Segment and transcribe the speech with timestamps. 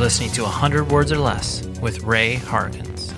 [0.00, 3.12] listening to 100 Words or Less with Ray Harkins.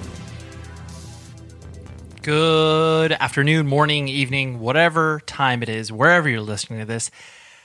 [2.22, 7.12] Good afternoon, morning, evening, whatever time it is, wherever you're listening to this.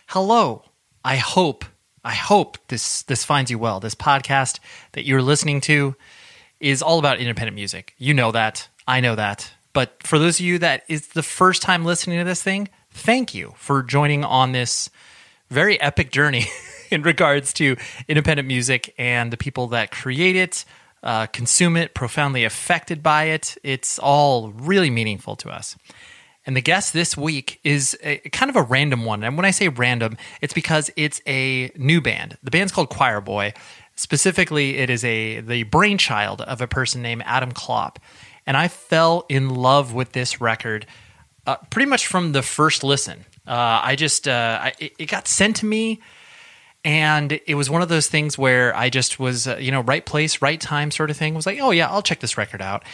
[0.05, 0.65] Hello.
[1.03, 1.65] I hope,
[2.05, 3.79] I hope this this finds you well.
[3.79, 4.59] This podcast
[4.91, 5.95] that you're listening to
[6.59, 7.95] is all about independent music.
[7.97, 8.67] You know that.
[8.87, 9.51] I know that.
[9.73, 13.33] But for those of you that is the first time listening to this thing, thank
[13.33, 14.91] you for joining on this
[15.49, 16.45] very epic journey
[16.91, 17.75] in regards to
[18.07, 20.65] independent music and the people that create it,
[21.03, 23.57] uh, consume it, profoundly affected by it.
[23.63, 25.75] It's all really meaningful to us.
[26.45, 29.23] And the guest this week is a, kind of a random one.
[29.23, 32.37] And when I say random, it's because it's a new band.
[32.41, 33.53] The band's called Choir Boy.
[33.95, 37.99] Specifically, it is a the brainchild of a person named Adam Klopp.
[38.45, 40.85] And I fell in love with this record
[41.45, 43.25] uh, pretty much from the first listen.
[43.45, 46.01] Uh, I just uh, I, it, it got sent to me
[46.87, 50.05] and it was one of those things where I just was, uh, you know, right
[50.05, 51.33] place, right time sort of thing.
[51.33, 52.85] Was like, oh yeah, I'll check this record out,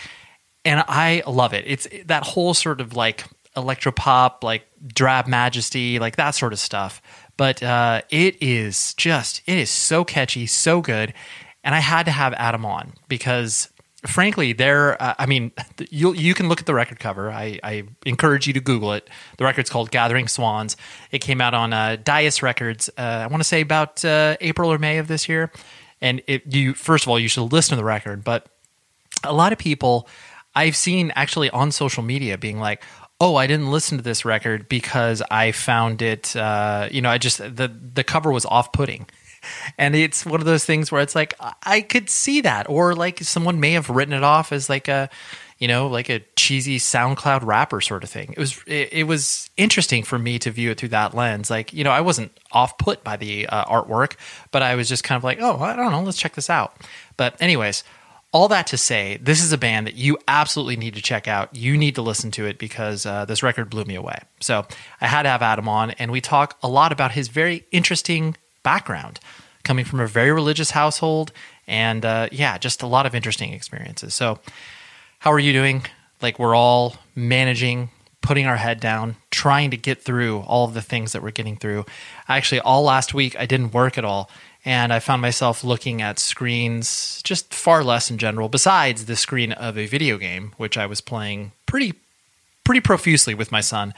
[0.65, 1.63] and I love it.
[1.67, 3.23] It's that whole sort of like
[3.55, 7.03] electropop, like drab majesty, like that sort of stuff.
[7.37, 11.13] But uh, it is just, it is so catchy, so good,
[11.63, 13.69] and I had to have Adam on because
[14.05, 15.01] frankly, there.
[15.01, 15.51] Uh, I mean,
[15.89, 17.31] you you can look at the record cover.
[17.31, 19.09] I, I encourage you to Google it.
[19.37, 20.77] The record's called "Gathering Swans."
[21.11, 22.89] It came out on uh, Dais Records.
[22.97, 25.51] Uh, I want to say about uh, April or May of this year.
[26.01, 28.23] And it, you first of all, you should listen to the record.
[28.23, 28.47] But
[29.23, 30.07] a lot of people
[30.55, 32.83] I've seen actually on social media being like,
[33.19, 36.35] "Oh, I didn't listen to this record because I found it.
[36.35, 39.07] Uh, you know, I just the the cover was off putting."
[39.77, 41.33] And it's one of those things where it's like
[41.63, 45.09] I could see that, or like someone may have written it off as like a,
[45.59, 48.33] you know, like a cheesy SoundCloud rapper sort of thing.
[48.33, 51.49] It was it, it was interesting for me to view it through that lens.
[51.49, 54.15] Like you know, I wasn't off put by the uh, artwork,
[54.51, 56.75] but I was just kind of like, oh, I don't know, let's check this out.
[57.17, 57.83] But anyways.
[58.35, 61.55] All that to say, this is a band that you absolutely need to check out.
[61.55, 64.17] You need to listen to it because uh, this record blew me away.
[64.39, 64.65] So
[64.99, 68.35] I had to have Adam on, and we talk a lot about his very interesting
[68.63, 69.19] background,
[69.63, 71.31] coming from a very religious household,
[71.67, 74.13] and uh, yeah, just a lot of interesting experiences.
[74.15, 74.39] So,
[75.19, 75.85] how are you doing?
[76.21, 77.89] Like, we're all managing,
[78.21, 81.57] putting our head down, trying to get through all of the things that we're getting
[81.57, 81.85] through.
[82.27, 84.29] Actually, all last week, I didn't work at all.
[84.65, 89.51] and I found myself looking at screens just far less in general, besides the screen
[89.51, 91.93] of a video game, which I was playing pretty
[92.63, 93.93] pretty profusely with my son.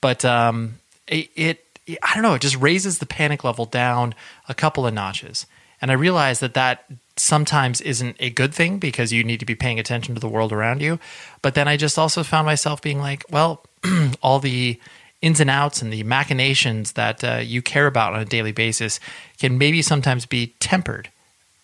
[0.00, 1.64] But um, it, it,
[2.02, 4.14] I don't know, it just raises the panic level down
[4.48, 5.46] a couple of notches.
[5.80, 6.84] And I realized that that
[7.16, 10.52] sometimes isn't a good thing because you need to be paying attention to the world
[10.52, 10.98] around you.
[11.42, 13.64] But then I just also found myself being like, well,
[14.22, 14.78] all the
[15.22, 19.00] ins and outs and the machinations that uh, you care about on a daily basis
[19.38, 21.10] can maybe sometimes be tempered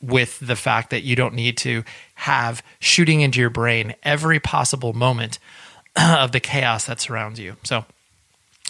[0.02, 1.82] with the fact that you don't need to
[2.16, 5.38] have shooting into your brain every possible moment
[5.96, 7.56] of the chaos that surrounds you.
[7.64, 7.84] So,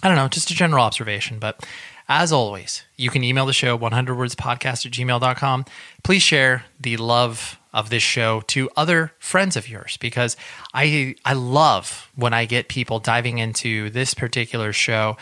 [0.02, 1.38] I don't know, just a general observation.
[1.38, 1.66] But
[2.08, 5.64] as always, you can email the show 100wordspodcast at gmail.com.
[6.04, 10.36] Please share the love of this show to other friends of yours because
[10.72, 15.16] I I love when I get people diving into this particular show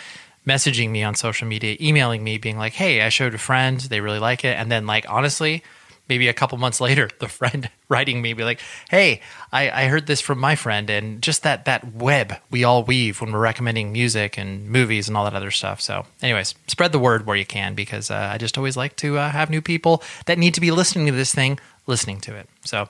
[0.46, 4.00] messaging me on social media, emailing me being like, "Hey, I showed a friend, they
[4.00, 5.64] really like it." And then like honestly,
[6.08, 8.60] maybe a couple months later, the friend writing me be like,
[8.90, 9.20] "Hey,
[9.52, 13.20] I, I, heard this from my friend," and just that that web we all weave
[13.20, 15.80] when we're recommending music and movies and all that other stuff.
[15.80, 19.18] So, anyways, spread the word where you can because uh, I just always like to
[19.18, 22.48] uh, have new people that need to be listening to this thing listening to it.
[22.64, 22.88] So.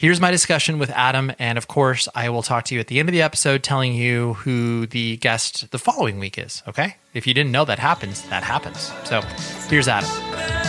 [0.00, 1.30] Here's my discussion with Adam.
[1.38, 3.92] And of course, I will talk to you at the end of the episode telling
[3.92, 6.62] you who the guest the following week is.
[6.66, 6.96] Okay?
[7.12, 8.90] If you didn't know that happens, that happens.
[9.04, 9.20] So
[9.68, 10.59] here's Adam.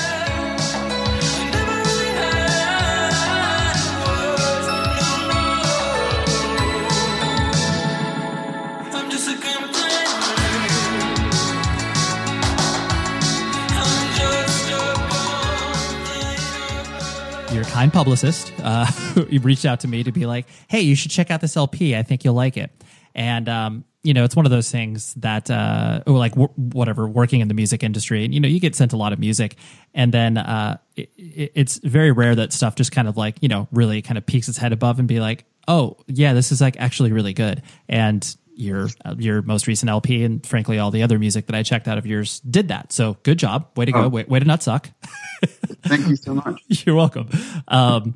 [17.71, 18.85] Kind publicist uh,
[19.41, 21.95] reached out to me to be like, "Hey, you should check out this LP.
[21.95, 22.71] I think you'll like it."
[23.15, 27.39] And um, you know, it's one of those things that, uh, like w- whatever, working
[27.39, 29.55] in the music industry, and you know, you get sent a lot of music,
[29.93, 33.67] and then uh, it, it's very rare that stuff just kind of like you know
[33.71, 36.77] really kind of peeks its head above and be like, "Oh, yeah, this is like
[36.77, 41.19] actually really good." And your uh, your most recent LP and frankly all the other
[41.19, 42.91] music that I checked out of yours did that.
[42.91, 44.09] So good job, way to go, oh.
[44.09, 44.89] way, way, to not suck.
[45.83, 46.61] Thank you so much.
[46.85, 47.29] You're welcome.
[47.67, 48.15] Um,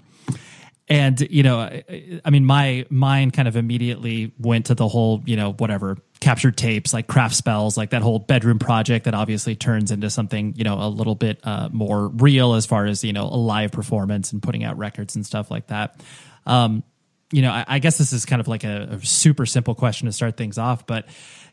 [0.88, 5.24] and you know, I, I, mean, my mind kind of immediately went to the whole,
[5.26, 9.56] you know, whatever Captured Tracks, like craft spells, like that whole bedroom project that obviously
[9.56, 13.14] turns into something, you know, a little bit uh, more real as far as you
[13.14, 16.00] know a live performance and putting out records and stuff like that.
[16.46, 16.84] Um,
[17.32, 20.06] you know, I, I, guess this is kind of like a, a, super simple question
[20.06, 21.08] to start things off, but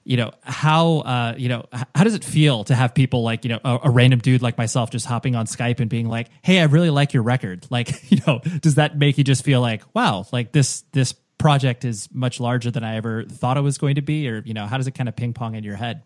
[0.05, 3.51] you know, how uh, you know, how does it feel to have people like you
[3.51, 6.61] know a, a, random dude like myself just hopping on Skype and being like, "Hey,
[6.61, 9.83] I really like your record." Like, you know, does that make you just feel like,
[9.95, 13.95] "Wow, like this this project is much larger than I ever thought it was going
[13.95, 16.03] to be," or you know, how does it kind of ping pong in your head?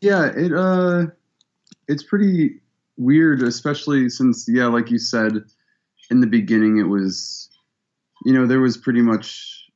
[0.00, 1.06] Yeah, it uh,
[1.86, 2.60] it's pretty
[2.96, 5.44] weird, especially since yeah, like you said
[6.10, 7.48] in the beginning, it was
[8.24, 9.68] you know, there was pretty much,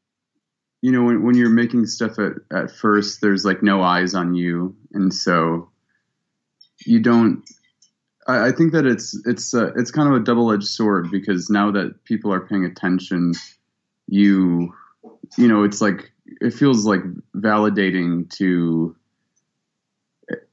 [0.81, 4.35] you know, when, when you're making stuff at, at first, there's like no eyes on
[4.35, 4.75] you.
[4.93, 5.71] And so
[6.87, 7.43] you don't,
[8.27, 11.51] I, I think that it's, it's, uh, it's kind of a double edged sword because
[11.51, 13.33] now that people are paying attention,
[14.07, 14.73] you,
[15.37, 17.01] you know, it's like, it feels like
[17.37, 18.95] validating to,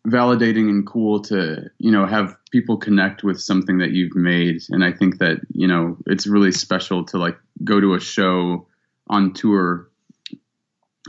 [0.07, 4.61] validating and cool to you know have people connect with something that you've made.
[4.69, 8.67] And i think that you know it's really special to like go to a show
[9.07, 9.89] on tour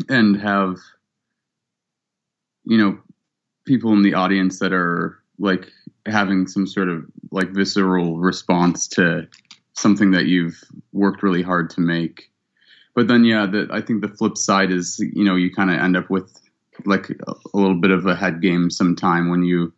[0.09, 0.77] and have
[2.65, 2.99] you know
[3.67, 5.69] people in the audience that are like
[6.07, 9.29] having some sort of like visceral response to
[9.75, 10.63] something that you've
[10.93, 12.31] worked really hard to make.
[12.95, 15.79] But then yeah the, i think the flip side is you know you kind of
[15.79, 16.41] end up with
[16.85, 19.73] like a, little bit of a head game sometime when you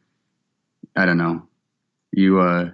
[0.97, 1.43] i don't know
[2.13, 2.71] you uh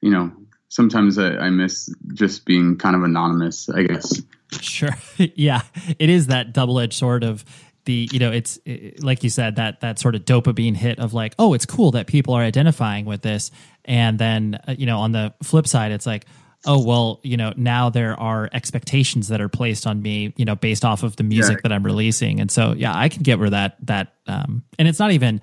[0.00, 0.32] you know
[0.70, 4.22] sometimes I, I, miss just being kind of anonymous, I guess.
[4.60, 4.96] Sure.
[5.18, 5.62] yeah.
[5.98, 7.44] It is that double edged sword of
[7.84, 11.12] the, you know, it's it, like you said, that, that sort of dopamine hit of
[11.12, 13.50] like, oh, it's cool that people are identifying with this.
[13.84, 16.24] And then, uh, you know, on the flip side, it's like,
[16.66, 20.56] oh, well, you know, now there are expectations that are placed on me, you know,
[20.56, 21.60] based off of the music yeah.
[21.64, 22.40] that I'm releasing.
[22.40, 25.40] And so, yeah, I can get where that, that, um, and it's not even,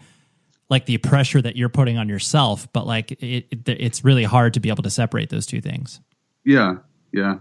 [0.70, 4.54] like the pressure that you're putting on yourself, but like it, it, it's really hard
[4.56, 6.02] to be able to separate those two things.
[6.44, 6.80] Yeah,
[7.14, 7.38] yeah.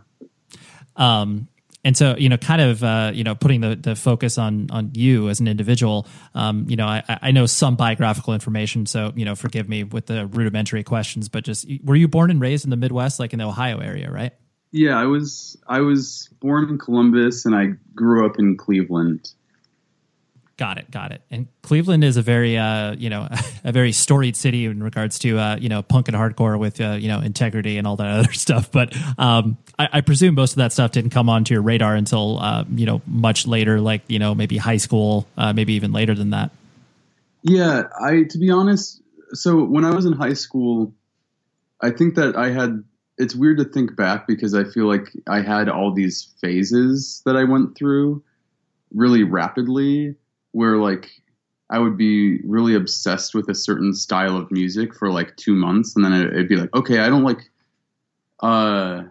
[0.95, 1.49] Um,
[1.87, 4.91] and so you know, kind of uh, you know, putting the the focus on on
[4.95, 6.09] you as an individual.
[6.35, 10.07] Um, you know, I, I know some biographical information, so you know, forgive me with
[10.07, 13.39] the rudimentary questions, but just were you born and raised in the Midwest, like in
[13.39, 14.33] the Ohio area, right?
[14.73, 15.57] Yeah, I was.
[15.69, 19.31] I was born in Columbus, and I grew up in Cleveland.
[20.59, 21.21] Got it, got it.
[21.31, 23.29] And Cleveland is a very, uh, you know,
[23.65, 26.93] a very storied city in regards to, uh, you know, punk and hardcore with, uh,
[26.93, 28.73] you know, integrity and all that other stuff.
[28.73, 32.39] But um, I, I, presume most of that stuff didn't come onto your radar until,
[32.41, 36.15] uh, you know, much later, like you know, maybe high school, uh, maybe even later
[36.15, 36.53] than that.
[37.43, 40.95] Yeah, I to be honest, so when I was in high school,
[41.83, 42.83] I think that I had.
[43.19, 47.35] It's weird to think back because I feel like I had all these phases that
[47.35, 48.23] I went through
[48.93, 50.17] really rapidly
[50.57, 51.11] where like
[51.69, 55.95] I would be really obsessed with a certain style of music for like two months,
[55.95, 57.51] and then it'd be like, okay, I don't like,
[58.43, 59.03] uh,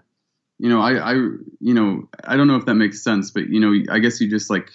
[0.57, 3.59] you know, I, I, you know, I don't know if that makes sense, but you
[3.59, 4.71] know, I guess you just like,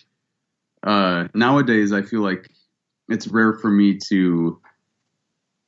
[0.85, 2.49] uh, nowadays I feel like
[3.09, 4.61] it's rare for me to,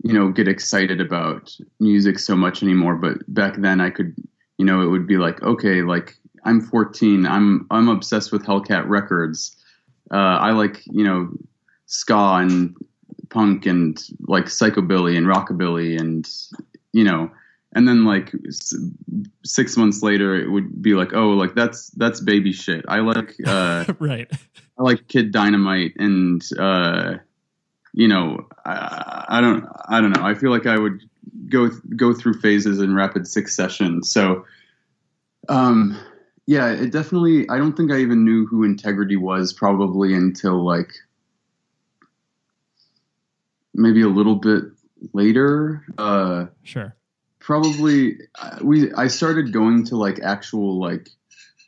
[0.05, 2.95] you know, get excited about music so much anymore.
[2.95, 4.15] But back then I could,
[4.57, 8.87] you know, it would be like, okay, like I'm 14, I'm I'm obsessed with Hellcat
[8.87, 9.57] Records
[10.11, 11.31] uh, I like you know
[11.87, 12.77] ska and
[13.31, 16.29] punk and like psychobilly and rockabilly and
[16.93, 17.31] you know
[17.75, 18.33] and then like
[19.45, 22.85] six months later it would be like oh like that's that's baby shit.
[22.89, 24.31] I like uh right.
[24.79, 27.15] I like kid dynamite and uh
[27.95, 30.25] you know I, I don't i don't know.
[30.25, 31.03] I feel like i would
[31.49, 34.03] go go through phases in rapid succession.
[34.03, 34.45] So
[35.49, 35.99] um
[36.47, 37.49] yeah, it definitely.
[37.49, 40.91] I don't think I even knew who Integrity was probably until like
[43.75, 44.65] maybe a little bit
[45.13, 45.85] later.
[45.99, 46.97] Uh, sure.
[47.39, 48.93] Probably uh, we.
[48.95, 51.09] I started going to like actual like.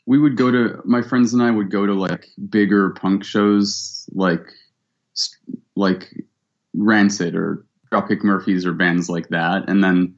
[0.06, 4.08] We would go to my friends and I would go to like bigger punk shows
[4.12, 4.44] like
[5.76, 6.14] like
[6.74, 10.14] Rancid or Dropkick Murphys or bands like that, and then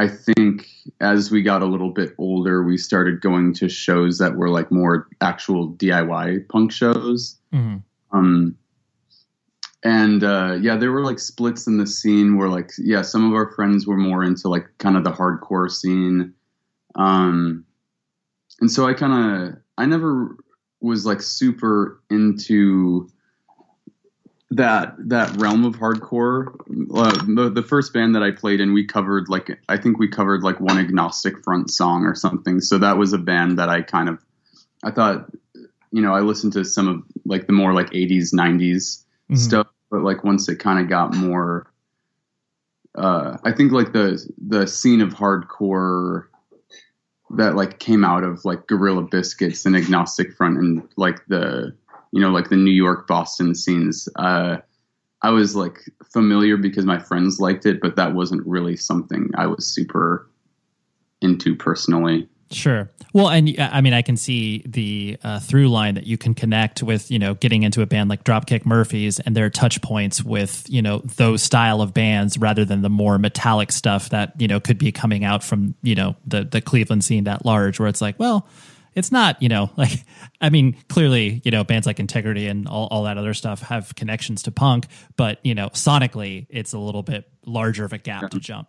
[0.00, 0.66] I think
[1.02, 4.72] as we got a little bit older, we started going to shows that were like
[4.72, 7.36] more actual DIY punk shows.
[7.52, 7.76] Mm-hmm.
[8.16, 8.56] Um,
[9.84, 13.34] and uh, yeah, there were like splits in the scene where like yeah, some of
[13.34, 16.32] our friends were more into like kind of the hardcore scene.
[16.94, 17.66] Um,
[18.62, 20.34] and so I kind of I never
[20.80, 23.10] was like super into
[24.50, 26.54] that that realm of hardcore.
[26.94, 30.08] Uh, the the first band that I played in, we covered like I think we
[30.08, 32.60] covered like one agnostic front song or something.
[32.60, 34.18] So that was a band that I kind of
[34.82, 35.30] I thought
[35.92, 39.36] you know I listened to some of like the more like 80s 90s mm-hmm.
[39.36, 41.70] stuff, but like once it kind of got more,
[42.96, 46.24] uh, I think like the the scene of hardcore
[47.36, 51.76] that like came out of like Gorilla Biscuits and Agnostic Front and like the
[52.12, 54.08] you know, like the New York, Boston scenes.
[54.16, 54.58] Uh,
[55.22, 55.78] I was like
[56.12, 60.28] familiar because my friends liked it, but that wasn't really something I was super
[61.20, 62.28] into personally.
[62.52, 62.90] Sure.
[63.12, 66.82] Well, and I mean, I can see the uh, through line that you can connect
[66.82, 70.64] with, you know, getting into a band like Dropkick Murphys and their touch points with,
[70.68, 74.58] you know, those style of bands rather than the more metallic stuff that, you know,
[74.58, 78.00] could be coming out from, you know, the, the Cleveland scene at large, where it's
[78.00, 78.48] like, well,
[78.94, 80.04] it's not, you know, like
[80.40, 83.94] I mean, clearly, you know, bands like Integrity and all, all that other stuff have
[83.94, 88.22] connections to punk, but you know, sonically, it's a little bit larger of a gap
[88.22, 88.28] yeah.
[88.28, 88.68] to jump.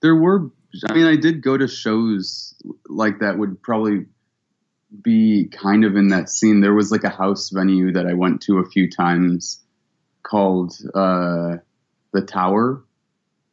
[0.00, 0.50] There were,
[0.88, 2.54] I mean, I did go to shows
[2.88, 4.06] like that would probably
[5.00, 6.60] be kind of in that scene.
[6.60, 9.60] There was like a house venue that I went to a few times
[10.22, 11.56] called uh,
[12.12, 12.84] the Tower,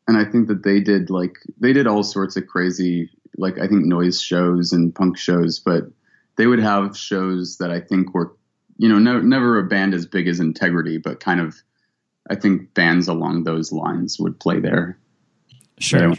[0.08, 3.68] and I think that they did like they did all sorts of crazy like I
[3.68, 5.84] think noise shows and punk shows, but
[6.38, 8.36] they would have shows that I think were,
[8.78, 11.56] you know, no, never a band as big as Integrity, but kind of,
[12.30, 14.98] I think bands along those lines would play there.
[15.80, 16.14] Sure.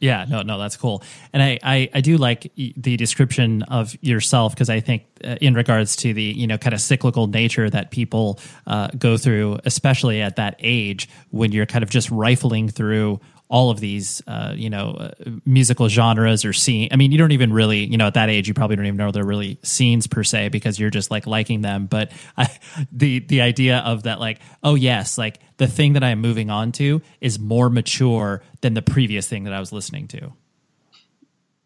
[0.00, 1.02] Yeah, no, no, that's cool,
[1.34, 5.52] and I, I, I do like the description of yourself because I think uh, in
[5.52, 10.22] regards to the you know kind of cyclical nature that people uh, go through, especially
[10.22, 14.70] at that age when you're kind of just rifling through all of these, uh, you
[14.70, 15.10] know, uh,
[15.44, 16.88] musical genres or scene.
[16.92, 18.96] I mean, you don't even really, you know, at that age, you probably don't even
[18.96, 21.86] know they're really scenes per se because you're just like liking them.
[21.86, 22.48] But I,
[22.92, 26.72] the the idea of that, like, oh yes, like the thing that I'm moving on
[26.72, 30.32] to is more mature than the previous thing that I was listening to.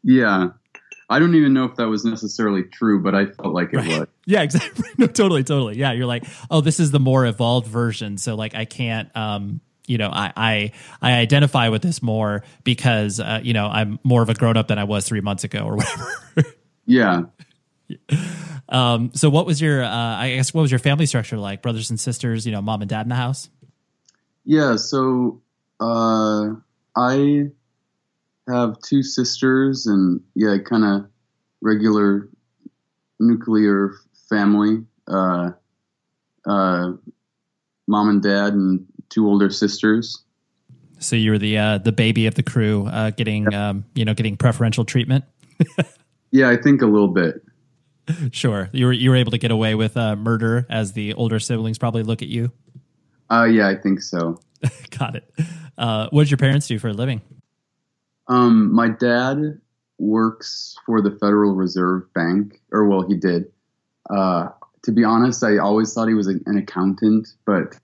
[0.03, 0.49] Yeah,
[1.09, 4.01] I don't even know if that was necessarily true, but I felt like it right.
[4.01, 4.09] was.
[4.27, 4.89] Yeah, exactly.
[4.99, 5.77] No, totally, totally.
[5.77, 8.17] Yeah, you're like, oh, this is the more evolved version.
[8.17, 10.73] So like, I can't, um, you know, I, I,
[11.03, 14.69] I identify with this more because uh, you know I'm more of a grown up
[14.69, 16.55] than I was three months ago or whatever.
[16.87, 17.23] yeah.
[18.69, 19.11] Um.
[19.15, 19.85] So, what was your?
[19.85, 21.63] Uh, I guess what was your family structure like?
[21.63, 22.47] Brothers and sisters.
[22.47, 23.51] You know, mom and dad in the house.
[24.45, 24.77] Yeah.
[24.77, 25.43] So,
[25.81, 26.51] uh,
[26.97, 27.51] I
[28.49, 31.11] have two sisters, and yeah, kind of
[31.61, 32.29] regular
[33.21, 33.95] nuclear
[34.29, 34.85] family.
[35.07, 35.51] Uh,
[36.47, 36.93] uh,
[37.87, 40.23] mom and dad and two older sisters.
[40.99, 44.15] So you were the uh, the baby of the crew, uh, getting um, you know
[44.15, 45.25] getting preferential treatment.
[46.35, 47.45] Yeah, I think a little bit.
[48.33, 51.39] Sure, you were you were able to get away with uh, murder, as the older
[51.39, 52.51] siblings probably look at you.
[53.31, 54.41] Uh, yeah, I think so.
[54.99, 55.33] Got it.
[55.79, 57.23] Uh, what did your parents do for a living?
[58.27, 59.61] Um, my dad
[59.99, 63.45] works for the Federal Reserve Bank, or well, he did.
[64.11, 64.49] Uh,
[64.83, 67.77] to be honest, I always thought he was an accountant, but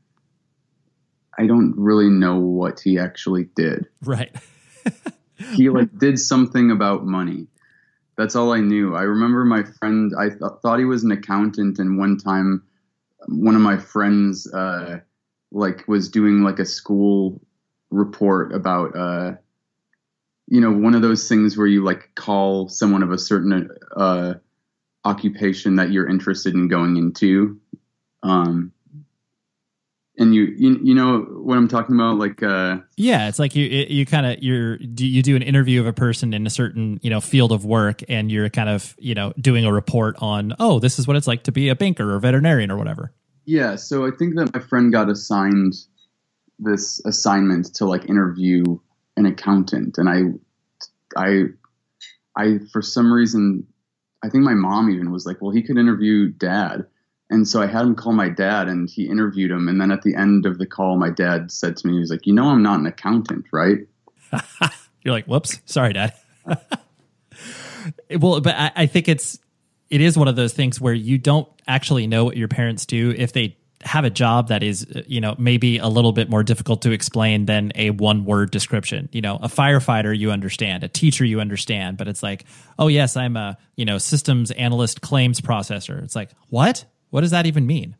[1.38, 3.86] I don't really know what he actually did.
[4.02, 4.34] Right.
[5.54, 7.46] he like did something about money.
[8.16, 8.94] That's all I knew.
[8.94, 10.12] I remember my friend.
[10.18, 12.64] I th- thought he was an accountant, and one time,
[13.28, 15.00] one of my friends uh,
[15.50, 17.40] like was doing like a school
[17.90, 19.32] report about uh,
[20.48, 24.34] you know one of those things where you like call someone of a certain uh,
[25.04, 27.58] occupation that you're interested in going into.
[28.22, 28.72] Um,
[30.20, 33.64] and you, you you know what I'm talking about, like uh, yeah, it's like you
[33.64, 37.08] you kind of you're you do an interview of a person in a certain you
[37.08, 40.78] know field of work, and you're kind of you know doing a report on oh
[40.78, 43.12] this is what it's like to be a banker or veterinarian or whatever.
[43.46, 45.72] Yeah, so I think that my friend got assigned
[46.58, 48.62] this assignment to like interview
[49.16, 51.44] an accountant, and I I
[52.36, 53.66] I for some reason
[54.22, 56.84] I think my mom even was like, well, he could interview dad.
[57.30, 59.68] And so I had him call my dad and he interviewed him.
[59.68, 62.10] And then at the end of the call, my dad said to me, he was
[62.10, 63.78] like, you know, I'm not an accountant, right?
[65.02, 66.12] You're like, whoops, sorry, dad.
[68.18, 69.38] well, but I, I think it's,
[69.90, 73.14] it is one of those things where you don't actually know what your parents do
[73.16, 76.82] if they have a job that is you know maybe a little bit more difficult
[76.82, 81.24] to explain than a one word description you know a firefighter you understand a teacher
[81.24, 82.44] you understand but it's like
[82.78, 87.30] oh yes i'm a you know systems analyst claims processor it's like what what does
[87.30, 87.96] that even mean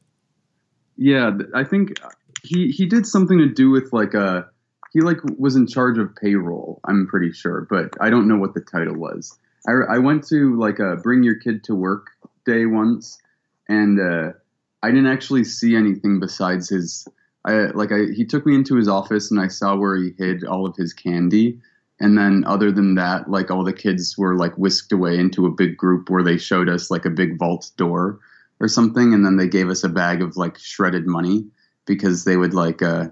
[0.97, 1.99] Yeah, I think
[2.43, 4.49] he he did something to do with like a
[4.93, 6.81] he like was in charge of payroll.
[6.85, 9.39] I'm pretty sure, but I don't know what the title was.
[9.69, 12.09] I I went to like a bring your kid to work
[12.45, 13.19] day once,
[13.69, 14.33] and uh,
[14.83, 17.07] I didn't actually see anything besides his.
[17.45, 20.45] I like I he took me into his office and I saw where he hid
[20.45, 21.61] all of his candy.
[22.03, 25.51] And then, other than that, like all the kids were like whisked away into a
[25.51, 28.21] big group where they showed us like a big vault door
[28.61, 31.47] or something, and then they gave us a bag of like shredded money
[31.87, 33.09] because they would like uh,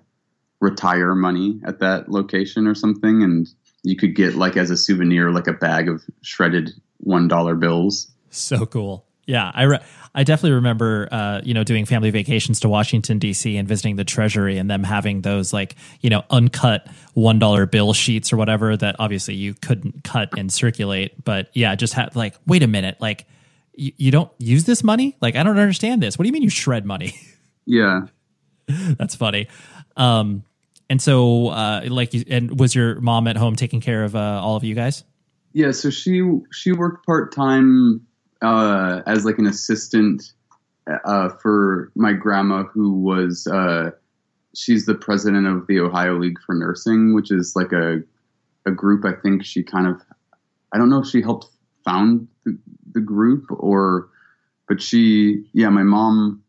[0.61, 3.49] retire money at that location or something, and
[3.83, 8.11] you could get like as a souvenir like a bag of shredded one dollar bills.
[8.31, 9.05] So cool.
[9.27, 9.81] Yeah, I re-
[10.15, 13.57] I definitely remember uh, you know doing family vacations to Washington D.C.
[13.57, 17.93] and visiting the Treasury and them having those like you know uncut one dollar bill
[17.93, 22.35] sheets or whatever that obviously you couldn't cut and circulate, but yeah, just had like
[22.47, 23.27] wait a minute, like
[23.79, 25.17] you, you don't use this money?
[25.21, 26.19] Like I don't understand this.
[26.19, 27.15] What do you mean you shred money?
[27.71, 28.07] Yeah,
[28.67, 29.47] That's funny.
[29.95, 30.43] Um,
[30.89, 34.41] and so uh, like you, and was your mom at home taking care of uh,
[34.43, 35.05] all of you guys?
[35.53, 35.73] yeah.
[35.73, 38.07] So she she worked part time
[38.41, 40.33] uh, as like an assistant
[41.05, 43.91] uh, for my grandma, who was uh,
[44.57, 48.03] she's the president of the Ohio League for Nursing, which is like a
[48.65, 49.05] a group.
[49.05, 50.01] I think she kind of
[50.73, 51.49] I don't know if she helped
[51.85, 52.29] found
[52.99, 54.09] the, group or,
[54.69, 56.43] but she yeah, my mom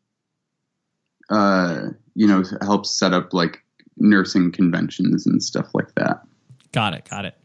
[1.29, 3.63] uh, you know helps set up like
[3.97, 6.21] nursing conventions and stuff like that.
[6.71, 7.07] Got it.
[7.09, 7.35] Got it.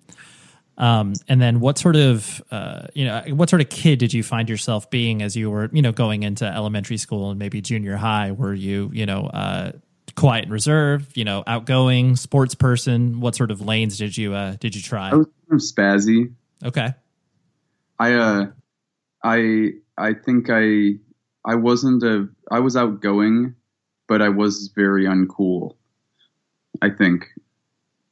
[0.76, 4.22] Um, and then what sort of, uh, you know, what sort of kid did you
[4.22, 7.96] find yourself being as you were, you know, going into elementary school and maybe junior
[7.96, 8.32] high?
[8.32, 9.72] Were you, you know, uh,
[10.16, 13.20] quiet and reserved, you know, outgoing, sports person?
[13.20, 15.10] What sort of lanes did you, uh, did you try?
[15.10, 16.32] I was kind of spazzy.
[16.64, 16.92] Okay.
[17.98, 18.46] I uh
[19.24, 20.96] I I think I
[21.44, 23.54] I wasn't a I was outgoing,
[24.06, 25.74] but I was very uncool.
[26.82, 27.26] I think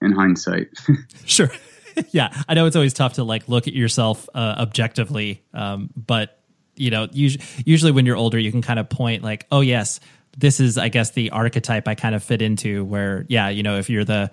[0.00, 0.68] in hindsight.
[1.24, 1.50] Sure.
[2.10, 2.42] yeah.
[2.48, 5.42] I know it's always tough to like look at yourself, uh, objectively.
[5.54, 6.40] Um, but
[6.74, 10.00] you know, usually, usually when you're older, you can kind of point like, oh yes,
[10.36, 12.84] this is, I guess, the archetype I kind of fit into.
[12.84, 14.30] Where, yeah, you know, if you're the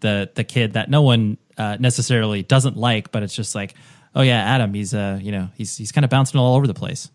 [0.00, 3.74] the the kid that no one uh, necessarily doesn't like, but it's just like,
[4.14, 6.74] oh yeah, Adam, he's uh, you know, he's he's kind of bouncing all over the
[6.74, 7.10] place.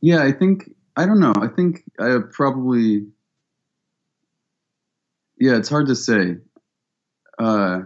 [0.00, 1.32] yeah, I think I don't know.
[1.36, 3.06] I think I probably
[5.38, 6.36] Yeah, it's hard to say.
[7.38, 7.82] Uh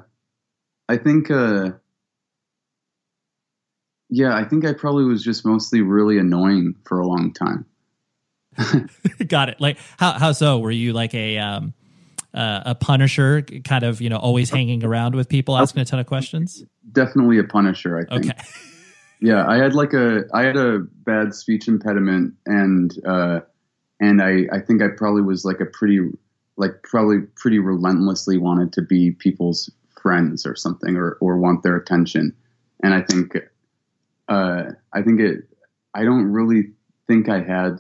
[0.88, 1.70] I think uh
[4.10, 7.66] yeah, I think I probably was just mostly really annoying for a long time.
[9.26, 9.60] Got it.
[9.60, 10.58] Like how how so?
[10.58, 11.74] Were you like a um
[12.34, 16.00] uh, a punisher, kind of you know always hanging around with people, asking a ton
[16.00, 16.64] of questions?
[16.92, 18.30] Definitely a punisher, I think.
[18.30, 18.42] Okay.
[19.20, 23.40] Yeah, I had like a I had a bad speech impediment and uh
[23.98, 26.00] and I I think I probably was like a pretty
[26.56, 29.70] like probably pretty relentlessly wanted to be people's
[30.00, 32.34] friends or something or or want their attention,
[32.82, 33.36] and I think
[34.28, 35.48] uh, I think it
[35.94, 36.72] I don't really
[37.06, 37.78] think I had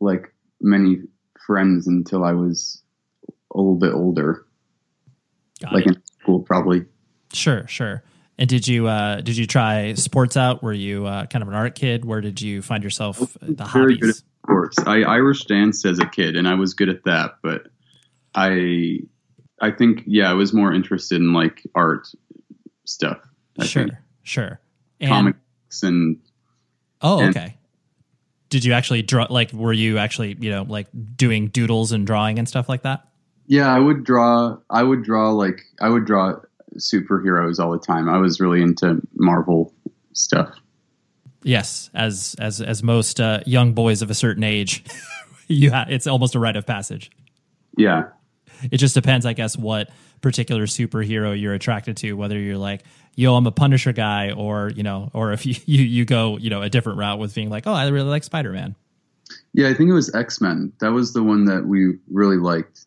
[0.00, 0.98] like many
[1.46, 2.82] friends until I was
[3.54, 4.46] a little bit older,
[5.62, 5.96] Got like it.
[5.96, 6.84] in school probably.
[7.32, 8.02] Sure, sure.
[8.38, 10.62] And did you uh, did you try sports out?
[10.62, 12.04] Were you uh, kind of an art kid?
[12.04, 14.78] Where did you find yourself uh, the Very good at sports.
[14.86, 17.38] I Irish danced as a kid, and I was good at that.
[17.42, 17.66] But
[18.36, 19.00] I,
[19.60, 22.06] I think yeah, I was more interested in like art
[22.84, 23.18] stuff.
[23.58, 23.94] I Sure, think.
[24.22, 24.60] sure.
[25.00, 26.18] And, comics and
[27.02, 27.56] Oh, and- okay.
[28.50, 29.26] Did you actually draw?
[29.28, 33.08] Like, were you actually you know like doing doodles and drawing and stuff like that?
[33.48, 34.58] yeah, I would draw.
[34.70, 36.34] I would draw like I would draw
[36.76, 38.08] superheroes all the time.
[38.08, 39.74] I was really into Marvel
[40.12, 40.54] stuff.
[41.42, 44.84] Yes, as as as most uh, young boys of a certain age,
[45.48, 47.10] you ha- it's almost a rite of passage.
[47.78, 48.08] Yeah,
[48.70, 49.90] It just depends, I guess, what
[50.20, 52.14] particular superhero you're attracted to.
[52.14, 52.82] Whether you're like,
[53.14, 56.50] yo, I'm a Punisher guy, or you know, or if you you, you go you
[56.50, 58.74] know a different route with being like, oh, I really like Spider Man.
[59.52, 59.68] yeah.
[59.68, 60.72] I think it was X Men.
[60.80, 62.86] That was the one that we really liked,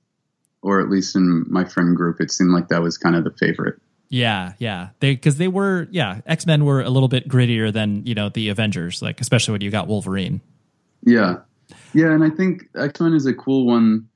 [0.61, 3.31] or at least in my friend group, it seemed like that was kind of the
[3.31, 3.79] favorite.
[4.09, 4.89] Yeah, yeah.
[4.99, 8.29] They because they were yeah, X Men were a little bit grittier than you know
[8.29, 10.41] the Avengers, like especially when you got Wolverine.
[11.03, 11.37] Yeah,
[11.93, 14.09] yeah, and I think X Men is a cool one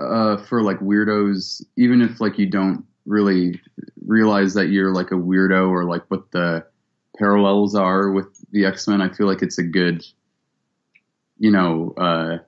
[0.00, 3.60] uh, for like weirdos, even if like you don't really
[4.06, 6.64] realize that you're like a weirdo or like what the
[7.18, 9.00] parallels are with the X Men.
[9.00, 10.04] I feel like it's a good,
[11.38, 12.38] you know, uh,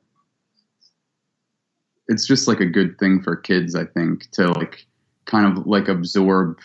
[2.09, 3.75] it's just like a good thing for kids.
[3.75, 4.87] I think to like
[5.25, 6.59] kind of like absorb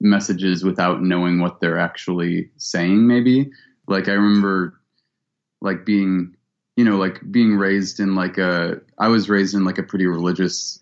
[0.00, 3.06] messages without knowing what they're actually saying.
[3.06, 3.50] Maybe
[3.86, 4.80] like I remember
[5.60, 6.36] like being
[6.78, 10.06] you know like being raised in like a i was raised in like a pretty
[10.06, 10.80] religious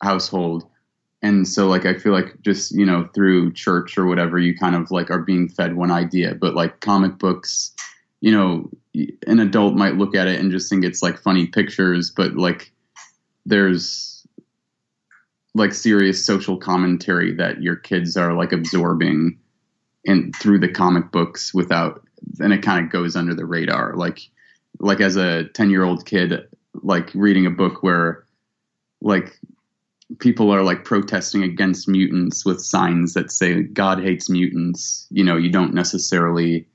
[0.00, 0.66] household.
[1.20, 4.74] And so like i feel like just you know through church or whatever you kind
[4.74, 6.34] of like are being fed one idea.
[6.34, 7.74] But like comic books
[8.22, 8.70] you know
[9.26, 12.72] an adult might look at it and just think it's like funny pictures but like
[13.44, 14.26] there's
[15.54, 19.38] like serious social commentary that your kids are like absorbing
[20.06, 22.00] and through the comic books without
[22.40, 23.94] and it kind of goes under the radar.
[23.94, 24.20] Like
[24.80, 26.46] like as a 10 year old kid
[26.82, 28.24] like reading a book where
[29.00, 29.38] like
[30.18, 35.36] people are like protesting against mutants with signs that say god hates mutants you know
[35.36, 36.66] you don't necessarily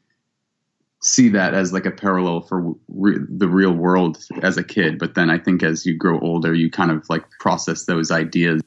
[1.02, 5.16] see that as like a parallel for re- the real world as a kid but
[5.16, 8.62] then i think as you grow older you kind of like process those ideas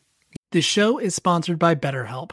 [0.53, 2.33] This show is sponsored by BetterHelp.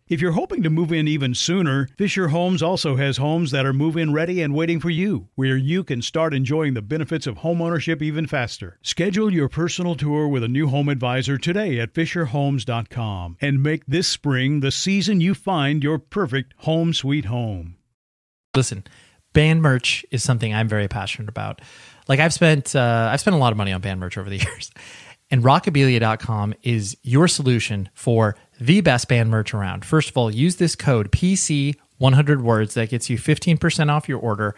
[0.11, 3.71] If you're hoping to move in even sooner, Fisher Homes also has homes that are
[3.71, 7.37] move in ready and waiting for you, where you can start enjoying the benefits of
[7.37, 8.77] homeownership even faster.
[8.81, 14.09] Schedule your personal tour with a new home advisor today at FisherHomes.com and make this
[14.09, 17.77] spring the season you find your perfect home sweet home.
[18.53, 18.83] Listen,
[19.31, 21.61] band merch is something I'm very passionate about.
[22.09, 24.37] Like I've spent uh, I've spent a lot of money on band merch over the
[24.45, 24.71] years.
[25.31, 29.83] And rockabilia.com is your solution for the best band merch around.
[29.83, 34.55] First of all, use this code PC100 words that gets you 15% off your order.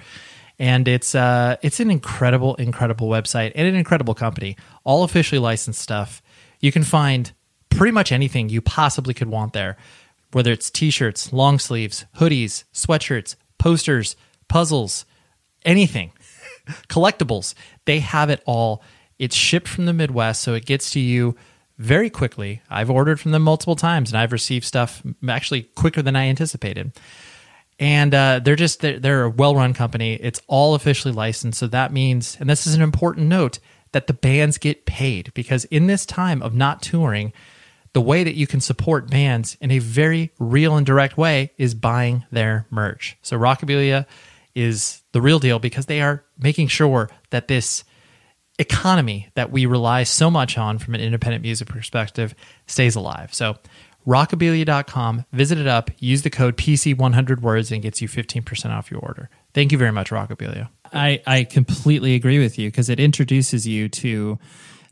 [0.59, 4.55] And it's uh it's an incredible incredible website and an incredible company.
[4.83, 6.21] All officially licensed stuff.
[6.59, 7.31] You can find
[7.71, 9.77] pretty much anything you possibly could want there
[10.33, 14.15] whether it's t-shirts, long sleeves, hoodies, sweatshirts, posters,
[14.47, 15.05] puzzles,
[15.63, 16.11] anything,
[16.89, 17.53] collectibles.
[17.85, 18.83] They have it all.
[19.19, 21.35] It's shipped from the Midwest, so it gets to you
[21.77, 22.61] very quickly.
[22.69, 26.91] I've ordered from them multiple times, and I've received stuff actually quicker than I anticipated.
[27.79, 30.13] And uh, they're just they're, they're a well-run company.
[30.15, 33.59] It's all officially licensed, so that means, and this is an important note,
[33.91, 37.31] that the bands get paid because in this time of not touring
[37.93, 41.75] the way that you can support bands in a very real and direct way is
[41.75, 43.15] buying their merch.
[43.21, 44.07] So Rockabilia
[44.55, 47.83] is the real deal because they are making sure that this
[48.63, 52.33] economy that we rely so much on from an independent music perspective
[52.65, 53.33] stays alive.
[53.33, 53.57] So
[54.07, 58.99] rockabilia.com, visit it up, use the code PC100 words and gets you 15% off your
[58.99, 59.29] order.
[59.53, 60.69] Thank you very much Rockabilia.
[60.91, 64.39] I, I completely agree with you because it introduces you to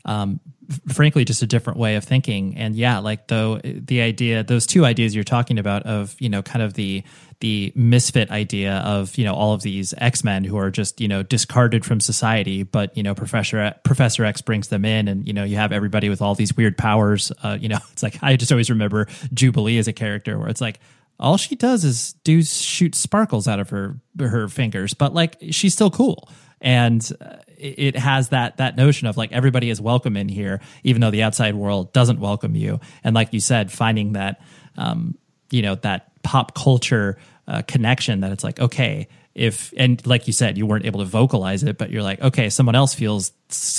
[0.04, 0.40] um,
[0.88, 2.56] frankly just a different way of thinking.
[2.56, 6.42] And yeah like though the idea those two ideas you're talking about of you know
[6.42, 7.02] kind of the
[7.40, 11.24] the misfit idea of you know all of these x-men who are just you know
[11.24, 15.42] discarded from society but you know professor professor x brings them in and you know
[15.42, 18.52] you have everybody with all these weird powers uh, you know it's like i just
[18.52, 20.78] always remember jubilee as a character where it's like
[21.18, 25.72] all she does is do shoot sparkles out of her her fingers but like she's
[25.72, 26.28] still cool.
[26.62, 31.00] And uh, it has that that notion of like everybody is welcome in here, even
[31.00, 32.80] though the outside world doesn't welcome you.
[33.04, 34.42] And like you said, finding that
[34.76, 35.16] um,
[35.50, 40.32] you know that pop culture uh, connection that it's like okay if and like you
[40.32, 43.32] said you weren't able to vocalize it but you're like okay someone else feels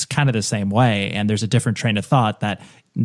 [0.09, 1.11] kind of the same way.
[1.11, 2.61] And there's a different train of thought that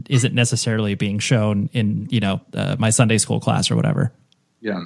[0.08, 4.12] isn't necessarily being shown in you know uh, my sunday school class or whatever.
[4.60, 4.84] Yeah.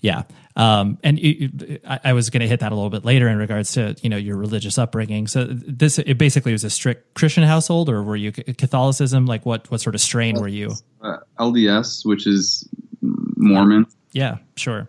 [0.00, 0.22] Yeah
[0.56, 3.36] um, and it, I, I, was going to hit that a little bit later in
[3.36, 5.26] regards to you know your religious upbringing.
[5.26, 9.26] So this it basically was a strict Christian household, or were you Catholicism?
[9.26, 10.72] Like what what sort of strain were you?
[11.02, 12.66] Uh, LDS, which is
[13.02, 13.86] Mormon.
[14.12, 14.88] Yeah, sure.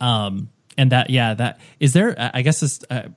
[0.00, 0.48] Um,
[0.78, 2.14] and that yeah that is there.
[2.18, 2.80] I guess this.
[2.88, 3.08] Uh,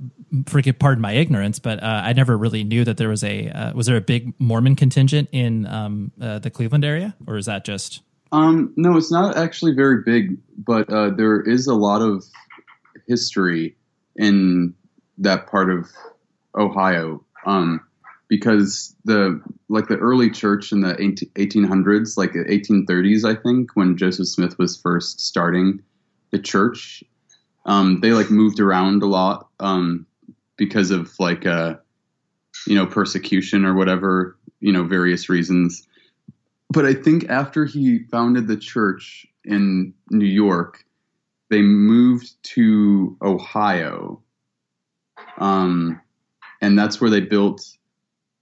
[0.48, 3.74] forgive pardon my ignorance, but uh, I never really knew that there was a uh,
[3.74, 7.64] was there a big Mormon contingent in um, uh, the Cleveland area, or is that
[7.64, 12.24] just um, no, it's not actually very big, but uh, there is a lot of
[13.08, 13.76] history
[14.16, 14.74] in
[15.18, 15.90] that part of
[16.56, 17.24] Ohio.
[17.46, 17.82] Um,
[18.28, 23.98] because the like the early church in the 1800s, like the 1830s, I think, when
[23.98, 25.82] Joseph Smith was first starting
[26.32, 27.04] the church,
[27.66, 30.06] um, they like moved around a lot um,
[30.58, 31.76] because of like uh,
[32.66, 35.88] you know persecution or whatever, you know, various reasons
[36.70, 40.84] but I think after he founded the church in New York,
[41.50, 44.22] they moved to Ohio.
[45.38, 46.02] Um,
[46.62, 47.66] and that's where they built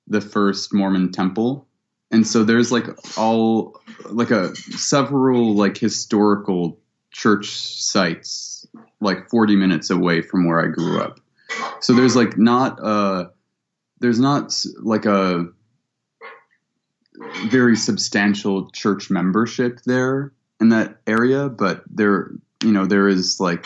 [0.07, 1.67] the first Mormon temple.
[2.11, 2.85] And so there's like
[3.17, 6.79] all like a several like historical
[7.11, 8.67] church sites
[9.01, 11.19] like 40 minutes away from where I grew up.
[11.79, 13.31] So there's like not a
[13.99, 15.47] there's not like a
[17.47, 22.31] very substantial church membership there in that area, but there,
[22.63, 23.65] you know, there is like,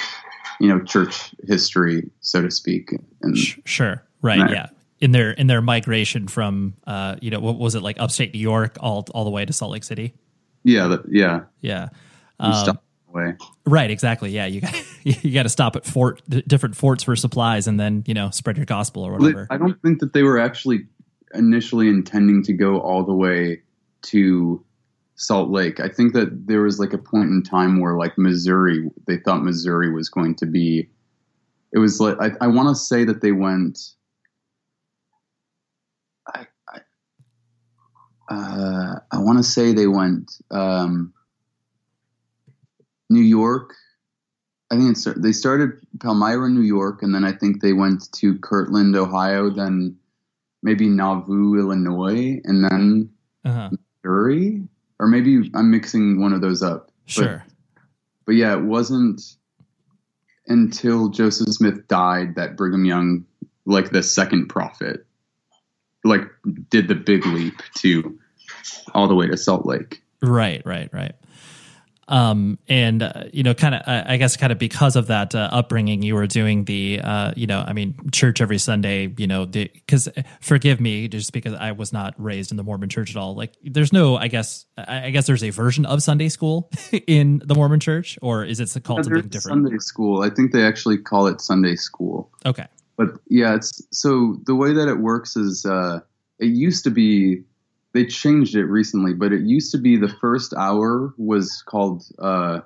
[0.59, 2.91] you know, church history, so to speak.
[3.21, 4.67] And sure, right, yeah.
[4.99, 8.39] In their in their migration from, uh, you know, what was it like upstate New
[8.39, 10.13] York all all the way to Salt Lake City?
[10.63, 11.89] Yeah, that, yeah, yeah.
[12.37, 12.79] Um,
[13.13, 13.35] way.
[13.65, 14.31] Right, exactly.
[14.31, 18.03] Yeah, you got you got to stop at fort different forts for supplies, and then
[18.07, 19.47] you know spread your gospel or whatever.
[19.49, 20.87] I don't think that they were actually
[21.33, 23.61] initially intending to go all the way
[24.03, 24.63] to
[25.15, 25.79] Salt Lake.
[25.79, 29.43] I think that there was like a point in time where like Missouri, they thought
[29.43, 30.89] Missouri was going to be.
[31.73, 33.79] It was like I, I want to say that they went.
[36.33, 36.79] I I,
[38.33, 41.13] uh, I want to say they went um,
[43.09, 43.75] New York.
[44.71, 48.37] I think it's they started Palmyra, New York, and then I think they went to
[48.39, 49.97] Kirtland, Ohio, then
[50.61, 53.09] maybe Nauvoo, Illinois, and then
[53.45, 53.69] uh-huh.
[54.03, 54.63] Missouri,
[54.99, 56.91] or maybe I'm mixing one of those up.
[57.05, 57.43] Sure.
[57.45, 57.83] But,
[58.25, 59.21] but yeah, it wasn't
[60.47, 63.25] until Joseph Smith died that Brigham Young,
[63.65, 65.05] like the second prophet,
[66.03, 66.21] like
[66.69, 68.19] did the big leap to
[68.93, 70.01] all the way to Salt Lake.
[70.21, 71.13] Right, right, right.
[72.09, 75.35] Um, and uh, you know, kind of, uh, I guess, kind of because of that
[75.35, 79.13] uh, upbringing, you were doing the, uh, you know, I mean, church every Sunday.
[79.17, 80.09] You know, because
[80.41, 83.35] forgive me, just because I was not raised in the Mormon Church at all.
[83.35, 86.71] Like, there's no, I guess, I guess there's a version of Sunday school
[87.07, 89.65] in the Mormon Church, or is it called yeah, something different?
[89.65, 90.23] Sunday school.
[90.23, 92.31] I think they actually call it Sunday school.
[92.45, 92.65] Okay.
[92.97, 96.01] But yeah, it's so the way that it works is uh,
[96.39, 97.43] it used to be
[97.93, 102.61] they changed it recently, but it used to be the first hour was called uh,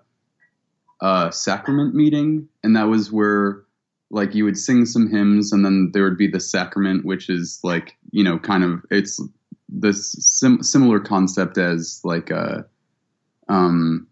[1.02, 3.64] uh, sacrament meeting, and that was where
[4.10, 7.60] like you would sing some hymns, and then there would be the sacrament, which is
[7.64, 9.22] like you know kind of it's
[9.70, 12.66] this sim- similar concept as like a
[13.50, 14.08] uh, um,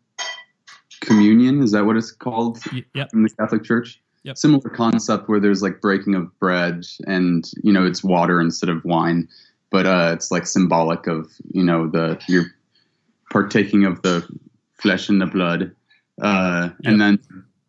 [1.01, 1.61] communion.
[1.61, 2.59] Is that what it's called
[2.95, 3.09] yep.
[3.13, 4.01] in the Catholic Church?
[4.23, 4.37] Yep.
[4.37, 8.83] Similar concept where there's like breaking of bread, and you know it's water instead of
[8.85, 9.27] wine
[9.71, 12.47] but uh, it's like symbolic of you know the you're
[13.31, 14.27] partaking of the
[14.73, 15.75] flesh and the blood,
[16.21, 17.19] uh, and then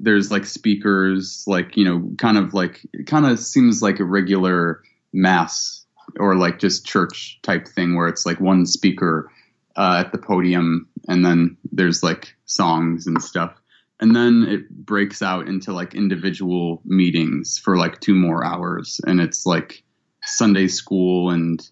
[0.01, 4.05] there's like speakers, like you know, kind of like it kind of seems like a
[4.05, 5.85] regular mass
[6.19, 9.31] or like just church type thing where it's like one speaker
[9.77, 13.55] uh, at the podium, and then there's like songs and stuff.
[14.01, 19.01] And then it breaks out into like individual meetings for like two more hours.
[19.07, 19.85] And it's like
[20.25, 21.65] Sunday school and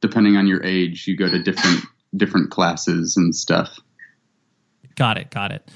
[0.00, 1.84] depending on your age, you go to different
[2.16, 3.78] different classes and stuff.
[4.96, 5.30] Got it.
[5.30, 5.68] Got it.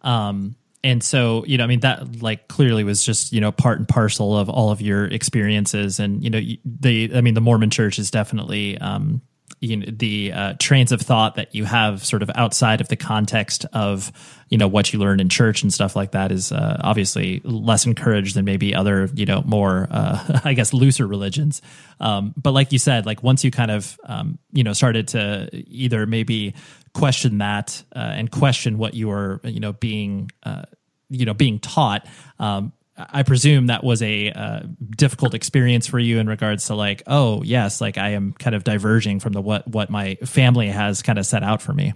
[0.00, 3.78] Um, and so, you know, I mean, that like clearly was just, you know, part
[3.78, 5.98] and parcel of all of your experiences.
[5.98, 9.22] And, you know, the, I mean, the Mormon church is definitely, um,
[9.64, 12.96] you know the uh, trains of thought that you have sort of outside of the
[12.96, 14.12] context of
[14.50, 17.86] you know what you learn in church and stuff like that is uh, obviously less
[17.86, 21.62] encouraged than maybe other you know more uh, I guess looser religions.
[22.00, 25.48] Um, but like you said, like once you kind of um, you know started to
[25.52, 26.54] either maybe
[26.92, 30.62] question that uh, and question what you were you know being uh,
[31.08, 32.06] you know being taught
[32.38, 34.60] um, I presume that was a uh,
[34.96, 38.62] difficult experience for you in regards to like, oh yes, like I am kind of
[38.62, 41.94] diverging from the what what my family has kind of set out for me.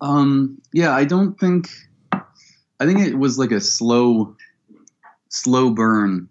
[0.00, 0.60] Um.
[0.72, 1.68] Yeah, I don't think.
[2.12, 4.36] I think it was like a slow,
[5.28, 6.28] slow burn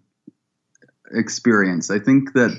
[1.12, 1.90] experience.
[1.90, 2.58] I think that.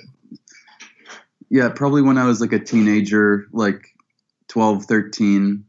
[1.49, 3.93] Yeah, probably when I was like a teenager, like
[4.47, 5.63] 12, 13,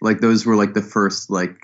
[0.00, 1.58] like those were like the first like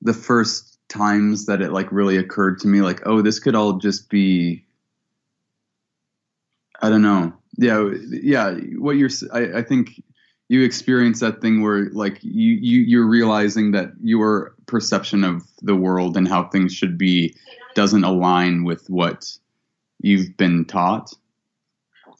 [0.00, 3.74] the first times that it like really occurred to me like oh this could all
[3.74, 4.64] just be
[6.80, 7.32] i don't know.
[7.56, 10.00] Yeah yeah what you're i, I think
[10.48, 15.76] you experience that thing where like you, you you're realizing that your perception of the
[15.76, 17.34] world and how things should be
[17.74, 19.30] doesn't align with what
[20.00, 21.12] you've been taught.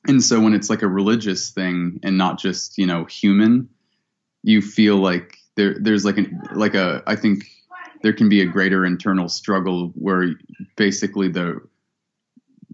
[0.07, 3.68] And so when it's like a religious thing and not just you know human
[4.42, 7.44] you feel like there there's like an like a i think
[8.02, 10.34] there can be a greater internal struggle where
[10.76, 11.61] basically the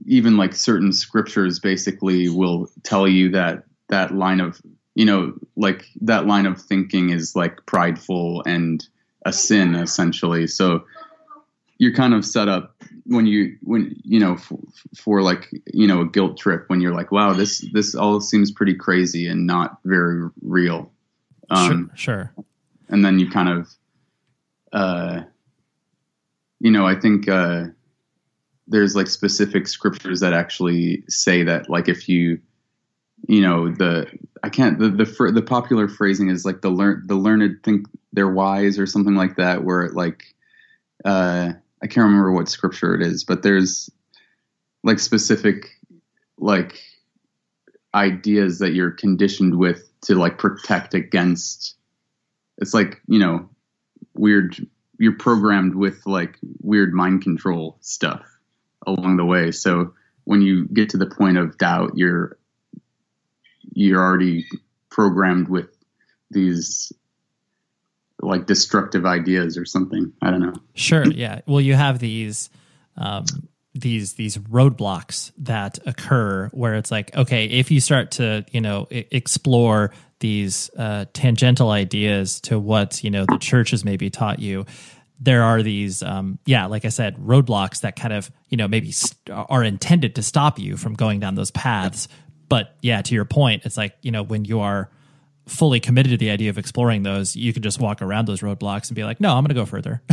[0.06, 4.60] even like certain scriptures basically will tell you that that line of
[4.94, 8.86] you know like that line of thinking is like prideful and
[9.24, 10.46] a sin essentially.
[10.46, 10.84] So
[11.78, 12.74] you're kind of set up
[13.06, 14.58] when you when you know for,
[14.96, 18.50] for like you know a guilt trip when you're like wow this this all seems
[18.50, 20.90] pretty crazy and not very real.
[21.50, 22.44] Um, sure, sure.
[22.88, 23.68] and then you kind of
[24.74, 25.22] uh,
[26.60, 27.66] you know, I think uh,
[28.66, 32.40] there's like specific scriptures that actually say that, like, if you,
[33.28, 34.06] you know, the
[34.42, 38.28] I can't the the the popular phrasing is like the learn the learned think they're
[38.28, 40.34] wise or something like that, where it like
[41.04, 41.52] uh,
[41.82, 43.88] I can't remember what scripture it is, but there's
[44.82, 45.68] like specific
[46.38, 46.80] like
[47.94, 51.76] ideas that you're conditioned with to like protect against.
[52.58, 53.48] It's like you know
[54.14, 54.56] weird
[54.98, 58.24] you're programmed with like weird mind control stuff
[58.86, 59.92] along the way so
[60.24, 62.38] when you get to the point of doubt you're
[63.72, 64.46] you're already
[64.90, 65.68] programmed with
[66.30, 66.92] these
[68.20, 71.06] like destructive ideas or something i don't know Sure.
[71.06, 71.40] Yeah.
[71.46, 72.50] Well, you have these
[72.96, 73.24] um,
[73.74, 78.86] these these roadblocks that occur where it's like, okay, if you start to you know
[78.90, 84.66] explore these uh, tangential ideas to what you know the church has maybe taught you,
[85.20, 88.92] there are these um, yeah, like I said, roadblocks that kind of you know maybe
[88.92, 92.08] st- are intended to stop you from going down those paths.
[92.48, 94.90] But yeah, to your point, it's like you know when you are
[95.46, 98.88] fully committed to the idea of exploring those, you can just walk around those roadblocks
[98.88, 100.02] and be like, no, I'm going to go further.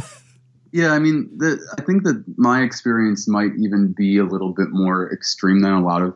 [0.74, 4.70] Yeah, I mean, the, I think that my experience might even be a little bit
[4.72, 6.16] more extreme than a lot of,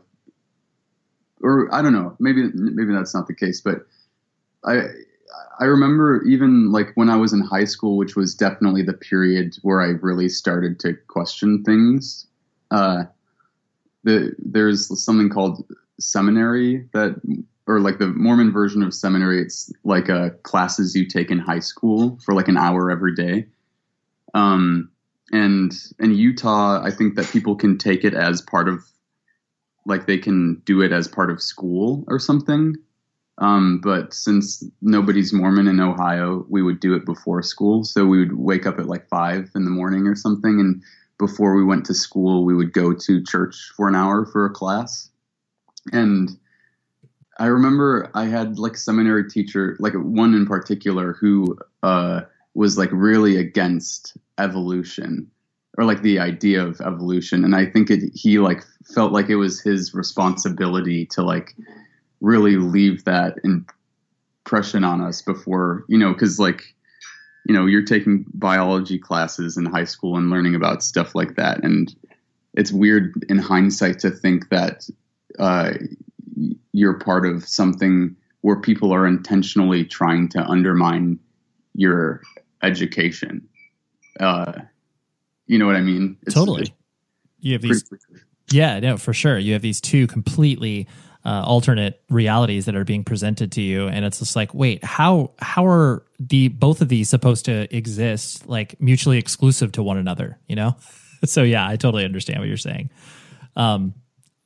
[1.42, 3.86] or I don't know, maybe maybe that's not the case, but
[4.66, 4.88] I
[5.60, 9.58] I remember even like when I was in high school, which was definitely the period
[9.62, 12.28] where I really started to question things.
[12.72, 13.04] Uh,
[14.04, 15.66] the there's something called
[16.00, 17.16] seminary that,
[17.68, 19.42] or like the Mormon version of seminary.
[19.42, 23.48] It's like uh, classes you take in high school for like an hour every day.
[24.34, 24.90] Um,
[25.32, 28.84] and in Utah, I think that people can take it as part of,
[29.86, 32.76] like they can do it as part of school or something.
[33.38, 37.84] Um, but since nobody's Mormon in Ohio, we would do it before school.
[37.84, 40.60] So we would wake up at like five in the morning or something.
[40.60, 40.82] And
[41.20, 44.50] before we went to school, we would go to church for an hour for a
[44.50, 45.10] class.
[45.92, 46.30] And
[47.38, 52.22] I remember I had like a seminary teacher, like one in particular, who uh,
[52.54, 55.30] was like really against evolution
[55.78, 57.44] or like the idea of evolution.
[57.44, 58.64] And I think it, he like
[58.94, 61.56] felt like it was his responsibility to like
[62.22, 66.64] really leave that impression on us before, you know, because like,
[67.46, 71.64] you know, you're taking biology classes in high school and learning about stuff like that.
[71.64, 71.94] And
[72.54, 74.90] it's weird in hindsight to think that
[75.38, 75.74] uh,
[76.72, 81.20] you're part of something where people are intentionally trying to undermine
[81.74, 82.22] your
[82.64, 83.48] education.
[84.20, 84.54] Uh,
[85.48, 86.18] you know what I mean?
[86.22, 86.62] It's- totally.
[86.62, 86.72] it's
[87.40, 87.84] You have these
[88.52, 89.38] Yeah, no, for sure.
[89.38, 90.88] You have these two completely
[91.26, 95.32] uh, alternate realities that are being presented to you, and it's just like, wait, how
[95.40, 100.40] how are the both of these supposed to exist like mutually exclusive to one another?
[100.48, 100.76] You know?
[101.26, 102.92] so yeah, I totally understand what you're saying.
[103.56, 103.96] Um,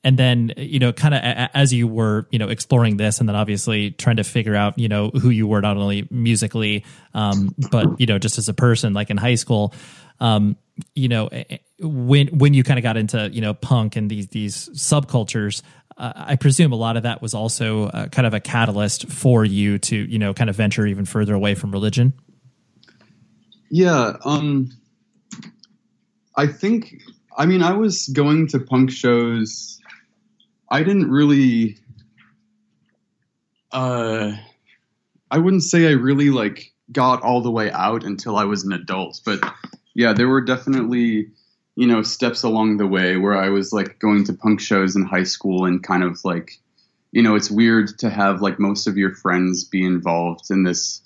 [0.03, 1.21] and then you know, kind of
[1.53, 4.87] as you were you know exploring this, and then obviously trying to figure out you
[4.87, 8.93] know who you were not only musically, um, but you know just as a person,
[8.93, 9.73] like in high school.
[10.19, 10.57] Um,
[10.95, 11.29] you know
[11.79, 15.61] when when you kind of got into you know punk and these these subcultures
[15.97, 19.45] uh, i presume a lot of that was also uh, kind of a catalyst for
[19.45, 22.13] you to you know kind of venture even further away from religion?
[23.71, 24.69] Yeah, um
[26.35, 27.01] I think
[27.37, 29.79] I mean I was going to punk shows.
[30.71, 31.77] I didn't really
[33.71, 34.31] uh
[35.31, 38.73] I wouldn't say I really like got all the way out until I was an
[38.73, 39.39] adult, but
[39.93, 41.29] yeah, there were definitely
[41.75, 45.05] you know steps along the way where I was like going to punk shows in
[45.05, 46.59] high school and kind of like
[47.11, 51.01] you know it's weird to have like most of your friends be involved in this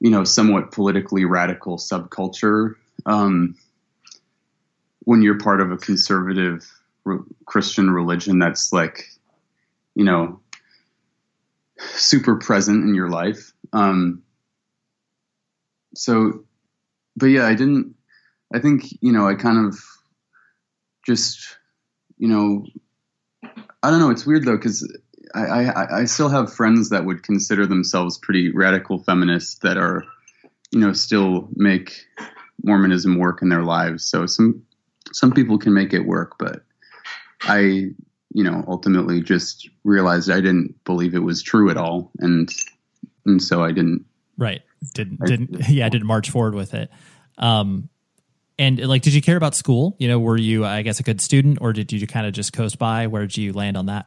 [0.00, 2.74] you know somewhat politically radical subculture
[3.06, 3.56] um,
[5.00, 6.70] when you're part of a conservative
[7.04, 9.04] re- Christian religion that's like
[9.94, 10.40] you know
[11.78, 13.52] super present in your life.
[13.72, 14.22] Um,
[15.94, 16.44] so,
[17.16, 17.94] but yeah, I didn't.
[18.54, 19.78] I think you know I kind of
[21.06, 21.58] just
[22.18, 22.64] you know
[23.82, 24.10] I don't know.
[24.10, 24.88] It's weird though because
[25.34, 30.04] I, I I still have friends that would consider themselves pretty radical feminists that are
[30.70, 32.04] you know still make
[32.62, 34.04] Mormonism work in their lives.
[34.04, 34.62] So some
[35.12, 36.62] some people can make it work, but
[37.42, 37.58] I
[38.34, 42.48] you know ultimately just realized I didn't believe it was true at all, and
[43.26, 44.04] and so I didn't.
[44.38, 44.62] right
[44.94, 46.90] didn't didn't yeah I didn't march forward with it
[47.38, 47.88] um
[48.58, 51.20] and like did you care about school you know were you i guess a good
[51.20, 54.06] student or did you kind of just coast by where did you land on that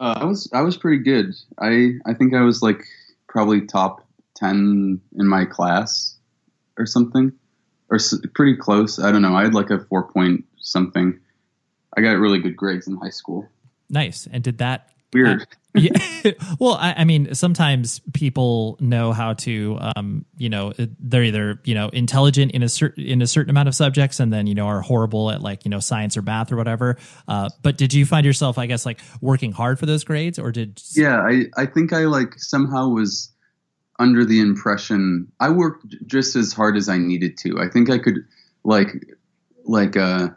[0.00, 1.32] Uh, I was I was pretty good.
[1.58, 2.84] I I think I was like
[3.28, 4.04] probably top
[4.34, 6.16] ten in my class
[6.78, 7.32] or something,
[7.88, 8.98] or s- pretty close.
[8.98, 9.34] I don't know.
[9.34, 11.18] I had like a four point something.
[11.96, 13.48] I got really good grades in high school.
[13.88, 15.46] nice and did that Weird.
[15.74, 15.90] yeah.
[16.58, 21.74] well, I, I mean, sometimes people know how to, um, you know, they're either you
[21.74, 24.66] know intelligent in a certain in a certain amount of subjects, and then you know
[24.66, 26.96] are horrible at like you know science or math or whatever.
[27.28, 30.50] Uh, but did you find yourself, I guess, like working hard for those grades, or
[30.50, 33.32] did yeah, I I think I like somehow was
[33.98, 37.58] under the impression I worked just as hard as I needed to.
[37.60, 38.26] I think I could
[38.64, 38.88] like
[39.64, 40.28] like uh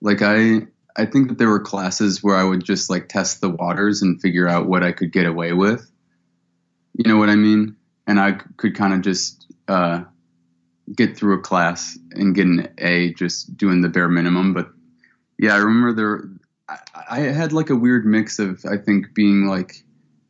[0.00, 3.50] like I I think that there were classes where I would just like test the
[3.50, 5.90] waters and figure out what I could get away with.
[6.94, 7.76] You know what I mean?
[8.06, 10.04] And I could kind of just uh
[10.94, 14.70] get through a class and get an A just doing the bare minimum, but
[15.38, 16.28] yeah, I remember there
[16.68, 16.78] I,
[17.10, 19.82] I had like a weird mix of I think being like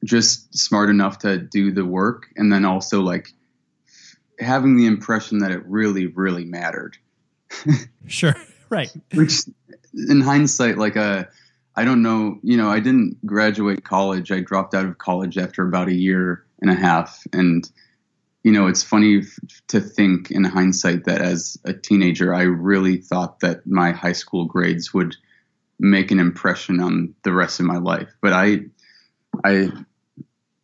[0.05, 3.33] just smart enough to do the work and then also like
[4.39, 6.97] having the impression that it really really mattered
[8.07, 8.35] sure
[8.69, 9.43] right which
[10.09, 11.25] in hindsight like uh
[11.77, 15.67] i don't know you know i didn't graduate college i dropped out of college after
[15.67, 17.71] about a year and a half and
[18.43, 19.23] you know it's funny
[19.69, 24.45] to think in hindsight that as a teenager i really thought that my high school
[24.45, 25.17] grades would
[25.79, 28.61] make an impression on the rest of my life but i
[29.45, 29.69] i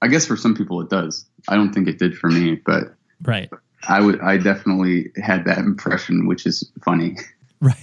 [0.03, 1.26] I guess for some people it does.
[1.49, 3.51] I don't think it did for me, but right.
[3.89, 4.20] I would.
[4.20, 7.16] I definitely had that impression, which is funny.
[7.62, 7.76] Right.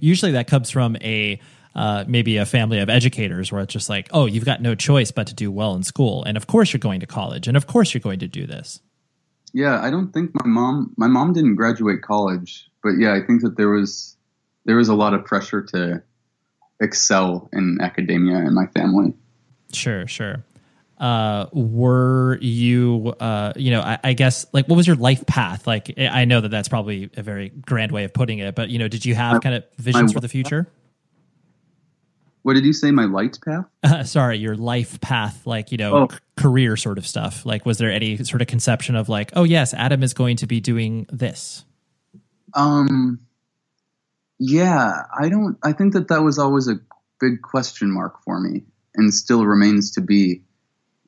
[0.00, 1.38] Usually that comes from a
[1.74, 5.10] uh, maybe a family of educators where it's just like, oh, you've got no choice
[5.10, 7.66] but to do well in school, and of course you're going to college, and of
[7.66, 8.80] course you're going to do this.
[9.52, 10.94] Yeah, I don't think my mom.
[10.96, 14.16] My mom didn't graduate college, but yeah, I think that there was
[14.64, 16.02] there was a lot of pressure to
[16.80, 19.14] excel in academia in my family.
[19.72, 20.42] Sure, sure
[20.98, 25.66] uh, were you, uh, you know, I, I, guess, like, what was your life path?
[25.66, 28.78] Like, I know that that's probably a very grand way of putting it, but, you
[28.78, 30.68] know, did you have kind of visions for the future?
[32.42, 32.90] What did you say?
[32.90, 33.66] My light path?
[33.84, 36.08] Uh, sorry, your life path, like, you know, oh.
[36.10, 37.46] c- career sort of stuff.
[37.46, 40.46] Like, was there any sort of conception of, like, oh, yes, Adam is going to
[40.46, 41.64] be doing this?
[42.54, 43.20] Um,
[44.40, 46.80] yeah, I don't, I think that that was always a
[47.20, 50.42] big question mark for me and still remains to be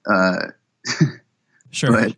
[0.07, 0.48] uh,
[1.70, 1.92] sure.
[1.92, 2.16] But,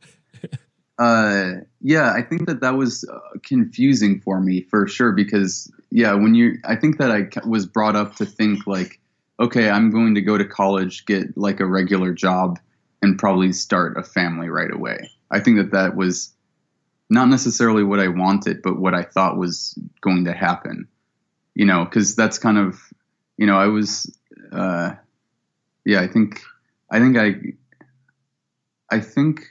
[0.99, 6.15] uh, yeah, I think that that was uh, confusing for me for sure because yeah,
[6.15, 9.01] when you, I think that I was brought up to think like,
[9.41, 12.59] okay, I'm going to go to college, get like a regular job,
[13.03, 15.11] and probably start a family right away.
[15.31, 16.33] I think that that was
[17.11, 20.89] not necessarily what I wanted, but what I thought was going to happen.
[21.55, 22.81] You know, because that's kind of,
[23.37, 24.11] you know, I was,
[24.53, 24.93] uh,
[25.85, 26.41] yeah, I think,
[26.91, 27.35] I think I
[28.93, 29.47] I think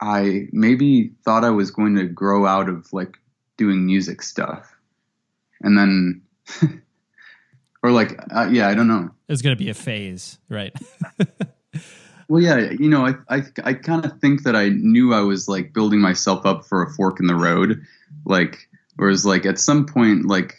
[0.00, 3.18] I maybe thought I was going to grow out of like
[3.58, 4.74] doing music stuff,
[5.60, 6.22] and then,
[7.82, 9.10] or like, uh, yeah, I don't know.
[9.28, 10.74] It's going to be a phase, right?
[12.28, 15.48] well, yeah, you know, I I, I kind of think that I knew I was
[15.48, 17.82] like building myself up for a fork in the road,
[18.24, 20.54] like, whereas like at some point, like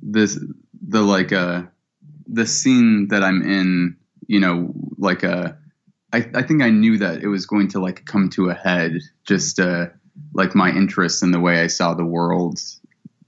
[0.00, 0.42] this
[0.88, 1.64] the like uh
[2.26, 5.52] the scene that I'm in, you know, like a uh,
[6.12, 8.98] I, I think I knew that it was going to like come to a head.
[9.24, 9.86] Just uh,
[10.32, 12.60] like my interest in the way I saw the world,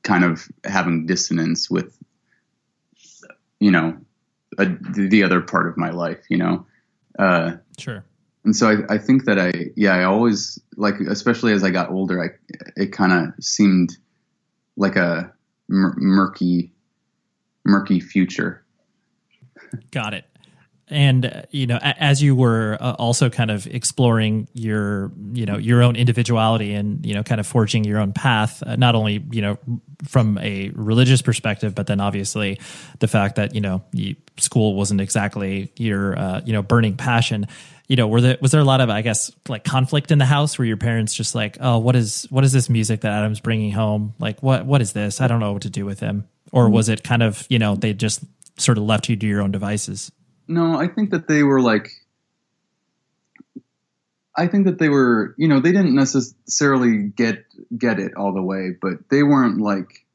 [0.02, 1.96] kind of having dissonance with,
[3.58, 3.98] you know,
[4.58, 6.24] a, the other part of my life.
[6.28, 6.66] You know.
[7.18, 8.04] Uh, sure.
[8.44, 11.90] And so I, I think that I yeah I always like especially as I got
[11.90, 12.28] older I
[12.76, 13.98] it kind of seemed
[14.76, 15.30] like a
[15.68, 16.72] murky
[17.64, 18.64] murky future.
[19.90, 20.29] Got it
[20.90, 25.56] and uh, you know as you were uh, also kind of exploring your you know
[25.56, 29.24] your own individuality and you know kind of forging your own path uh, not only
[29.30, 29.58] you know
[30.06, 32.58] from a religious perspective but then obviously
[32.98, 33.82] the fact that you know
[34.38, 37.46] school wasn't exactly your uh, you know burning passion.
[37.86, 40.24] You know were there was there a lot of i guess like conflict in the
[40.24, 43.40] house where your parents just like oh what is what is this music that adam's
[43.40, 44.14] bringing home?
[44.20, 45.20] Like what what is this?
[45.20, 46.28] I don't know what to do with him.
[46.52, 48.22] Or was it kind of you know they just
[48.58, 50.12] sort of left you to your own devices
[50.50, 51.90] no, I think that they were like
[54.36, 57.44] I think that they were, you know, they didn't necessarily get
[57.76, 60.06] get it all the way, but they weren't like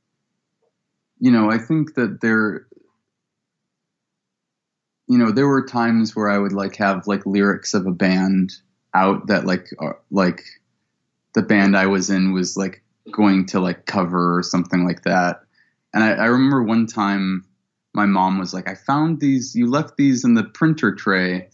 [1.19, 2.67] you know, I think that there
[5.07, 8.53] you know, there were times where I would like have like lyrics of a band
[8.93, 10.43] out that like uh, like
[11.33, 15.41] the band I was in was like going to like cover or something like that.
[15.93, 17.45] And I, I remember one time
[17.95, 21.47] my mom was like, I found these, you left these in the printer tray.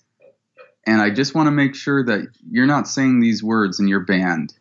[0.88, 4.00] And I just want to make sure that you're not saying these words in your
[4.00, 4.54] band.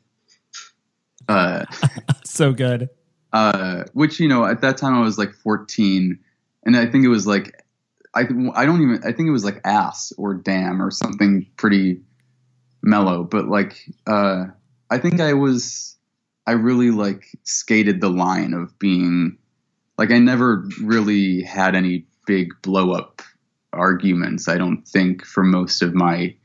[1.26, 1.64] Uh,
[2.24, 2.90] so good.
[3.32, 6.18] Uh, which, you know, at that time I was like 14.
[6.66, 7.64] And I think it was like,
[8.14, 12.00] I, I don't even, I think it was like ass or damn or something pretty
[12.82, 13.24] mellow.
[13.24, 14.46] But like, uh,
[14.90, 15.96] I think I was,
[16.46, 19.38] I really like skated the line of being
[20.00, 23.20] like I never really had any big blow up
[23.70, 24.48] arguments.
[24.48, 26.36] I don't think for most of my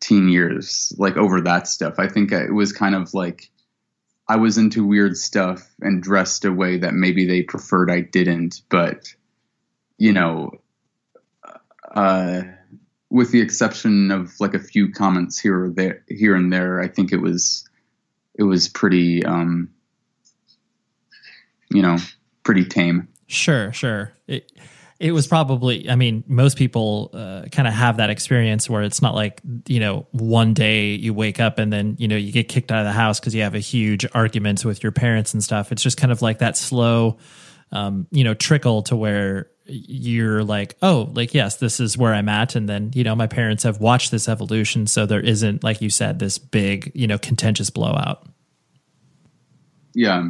[0.00, 1.94] teen years, like over that stuff.
[1.98, 3.48] I think it was kind of like
[4.28, 8.60] I was into weird stuff and dressed a way that maybe they preferred I didn't,
[8.68, 9.06] but
[9.96, 10.50] you know,
[11.94, 12.42] uh,
[13.08, 16.88] with the exception of like a few comments here or there, here and there, I
[16.88, 17.68] think it was
[18.34, 19.70] it was pretty, um,
[21.70, 21.96] you know,
[22.42, 23.08] pretty tame.
[23.26, 24.12] Sure, sure.
[24.26, 24.50] It,
[25.00, 29.02] it was probably i mean most people uh, kind of have that experience where it's
[29.02, 32.48] not like you know one day you wake up and then you know you get
[32.48, 35.42] kicked out of the house because you have a huge argument with your parents and
[35.42, 37.16] stuff it's just kind of like that slow
[37.72, 42.28] um, you know trickle to where you're like oh like yes this is where i'm
[42.28, 45.80] at and then you know my parents have watched this evolution so there isn't like
[45.80, 48.26] you said this big you know contentious blowout
[49.94, 50.28] yeah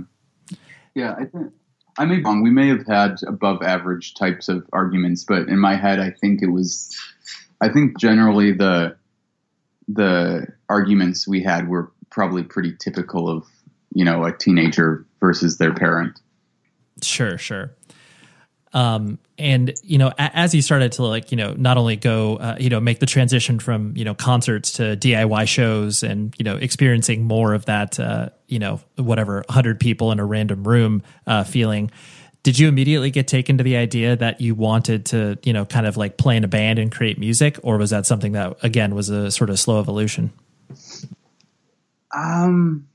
[0.94, 1.52] yeah i think
[2.00, 2.42] I may be wrong.
[2.42, 6.42] We may have had above average types of arguments, but in my head, I think
[6.42, 6.98] it was.
[7.60, 8.96] I think generally the
[9.86, 13.44] the arguments we had were probably pretty typical of
[13.92, 16.18] you know a teenager versus their parent.
[17.02, 17.70] Sure, sure.
[18.72, 22.36] Um, and you know, a- as he started to like, you know, not only go,
[22.36, 26.44] uh, you know, make the transition from you know concerts to DIY shows, and you
[26.44, 31.02] know, experiencing more of that, uh, you know, whatever hundred people in a random room
[31.26, 31.90] uh, feeling.
[32.42, 35.86] Did you immediately get taken to the idea that you wanted to, you know, kind
[35.86, 38.94] of like play in a band and create music, or was that something that again
[38.94, 40.32] was a sort of slow evolution?
[42.16, 42.86] Um,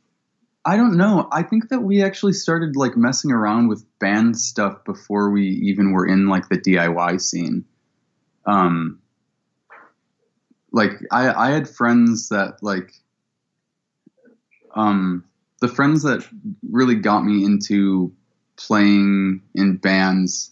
[0.65, 1.27] I don't know.
[1.31, 5.91] I think that we actually started like messing around with band stuff before we even
[5.91, 7.65] were in like the DIY scene.
[8.47, 8.99] Um,
[10.71, 12.91] like I, I had friends that like,
[14.73, 15.23] um,
[15.61, 16.27] the friends that
[16.69, 18.11] really got me into
[18.57, 20.51] playing in bands.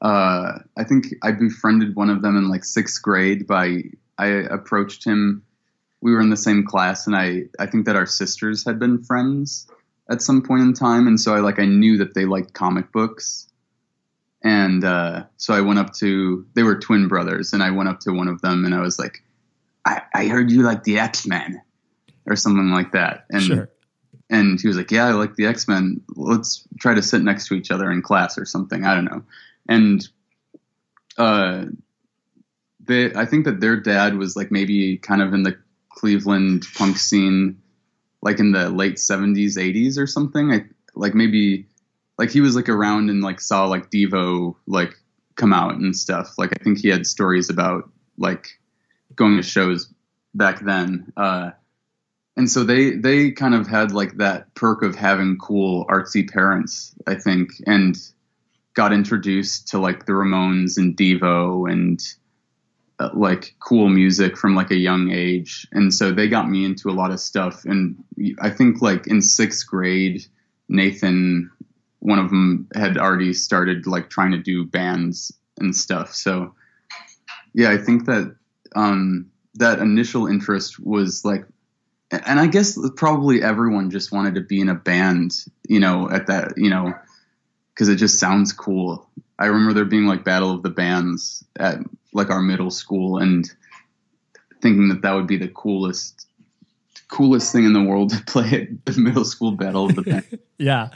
[0.00, 3.82] Uh, I think I befriended one of them in like sixth grade by
[4.18, 5.44] I approached him
[6.02, 9.02] we were in the same class and I, I think that our sisters had been
[9.02, 9.68] friends
[10.10, 12.92] at some point in time and so I like I knew that they liked comic
[12.92, 13.48] books.
[14.44, 18.00] And uh, so I went up to they were twin brothers and I went up
[18.00, 19.22] to one of them and I was like
[19.86, 21.62] I, I heard you like the X-Men
[22.26, 23.24] or something like that.
[23.30, 23.70] And Sure.
[24.28, 26.00] and he was like yeah I like the X-Men.
[26.16, 28.84] Let's try to sit next to each other in class or something.
[28.84, 29.22] I don't know.
[29.68, 30.08] And
[31.16, 31.66] uh
[32.84, 35.56] they I think that their dad was like maybe kind of in the
[35.94, 37.62] Cleveland punk scene
[38.22, 40.52] like in the late 70s 80s or something.
[40.52, 40.64] I
[40.94, 41.66] like maybe
[42.18, 44.94] like he was like around and like saw like Devo like
[45.34, 46.34] come out and stuff.
[46.38, 48.58] Like I think he had stories about like
[49.14, 49.92] going to shows
[50.34, 51.12] back then.
[51.16, 51.50] Uh
[52.36, 56.94] and so they they kind of had like that perk of having cool artsy parents
[57.06, 57.96] I think and
[58.74, 62.00] got introduced to like the Ramones and Devo and
[63.14, 65.66] like cool music from like a young age.
[65.72, 67.64] And so they got me into a lot of stuff.
[67.64, 68.02] And
[68.40, 70.24] i think like in sixth grade
[70.68, 71.50] nathan
[71.98, 76.14] one of them had already started like trying to do bands and stuff.
[76.14, 76.54] So
[77.54, 78.34] yeah i think that
[78.74, 81.44] um that initial interest was like
[82.10, 85.32] and i guess probably everyone just wanted to be in a band
[85.68, 86.94] you know at that you know
[87.74, 89.08] because it just sounds cool.
[89.38, 91.78] I remember there being like battle of the bands at
[92.12, 93.50] like our middle school and
[94.60, 96.26] thinking that that would be the coolest
[97.08, 100.38] coolest thing in the world to play at the middle school battle of the band.
[100.58, 100.88] Yeah.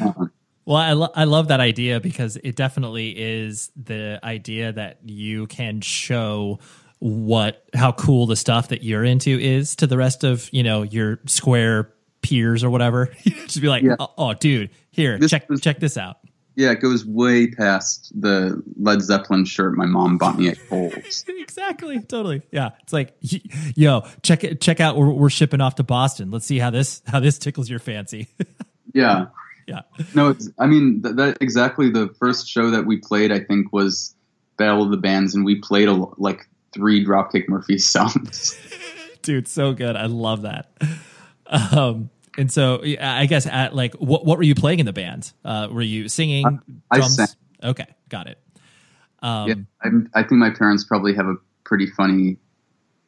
[0.00, 0.26] Uh,
[0.66, 5.46] Well, I, lo- I love that idea because it definitely is the idea that you
[5.48, 6.58] can show
[7.00, 10.82] what how cool the stuff that you're into is to the rest of you know
[10.82, 11.90] your square
[12.22, 13.06] peers or whatever.
[13.24, 13.96] Just be like, Yeah.
[13.98, 16.18] oh, oh, dude, here, This check was- check this out.
[16.60, 21.24] Yeah, it goes way past the Led Zeppelin shirt my mom bought me at Kohl's.
[21.28, 22.42] exactly, totally.
[22.52, 23.16] Yeah, it's like,
[23.74, 24.98] yo, check it, check out.
[24.98, 26.30] We're, we're shipping off to Boston.
[26.30, 28.28] Let's see how this how this tickles your fancy.
[28.92, 29.26] Yeah.
[29.68, 29.82] yeah,
[30.16, 33.30] No, it's, I mean th- that exactly the first show that we played.
[33.30, 34.16] I think was
[34.56, 38.58] Battle of the Bands, and we played a, like three Dropkick Murphys songs.
[39.22, 40.72] dude so good i love that
[41.46, 45.32] um and so i guess at like what what were you playing in the band
[45.44, 46.60] uh were you singing
[46.90, 47.16] I drums?
[47.16, 47.26] sang.
[47.62, 48.38] okay got it
[49.22, 52.36] um yeah, I, I think my parents probably have a pretty funny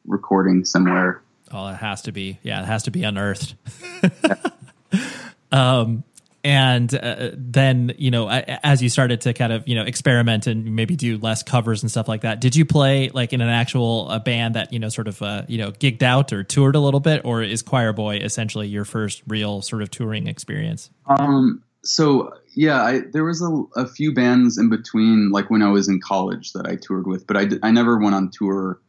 [0.05, 1.21] recording somewhere.
[1.51, 3.55] oh it has to be yeah it has to be unearthed
[5.51, 6.03] um
[6.43, 10.75] and uh, then you know as you started to kind of you know experiment and
[10.75, 14.07] maybe do less covers and stuff like that did you play like in an actual
[14.09, 16.79] uh, band that you know sort of uh, you know gigged out or toured a
[16.79, 21.63] little bit or is choir boy essentially your first real sort of touring experience Um,
[21.85, 25.89] so yeah, I, there was a, a few bands in between, like when I was
[25.89, 28.79] in college that I toured with, but I, I never went on tour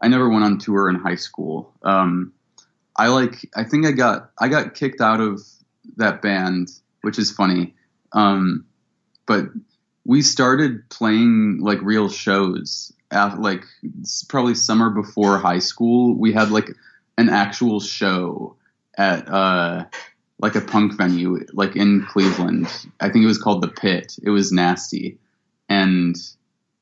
[0.00, 1.72] I never went on tour in high school.
[1.82, 2.32] Um,
[2.96, 5.40] I like I think I got I got kicked out of
[5.96, 6.68] that band,
[7.06, 7.72] which is funny.
[8.10, 8.66] Um,
[9.28, 9.44] but
[10.04, 13.62] we started playing like real shows at like
[14.28, 16.18] probably summer before high school.
[16.18, 16.68] We had like
[17.16, 18.56] an actual show
[18.98, 19.84] at uh
[20.40, 22.66] like a punk venue like in Cleveland.
[22.98, 24.16] I think it was called the Pit.
[24.24, 25.16] It was nasty.
[25.68, 26.16] And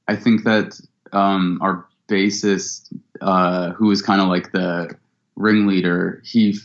[0.09, 0.81] I think that
[1.13, 4.97] um our bassist uh who was kind of like the
[5.37, 6.59] ringleader, he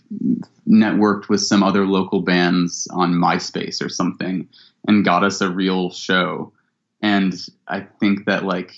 [0.67, 4.47] networked with some other local bands on MySpace or something
[4.87, 6.53] and got us a real show.
[7.01, 7.33] And
[7.67, 8.73] I think that like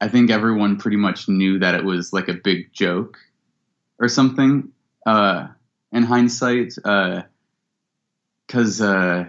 [0.00, 3.18] I think everyone pretty much knew that it was like a big joke
[3.98, 4.70] or something.
[5.06, 5.48] Uh,
[5.92, 9.24] in hindsight, because uh, uh,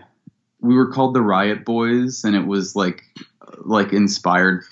[0.62, 3.04] we were called the Riot Boys, and it was like
[3.64, 4.64] like inspired.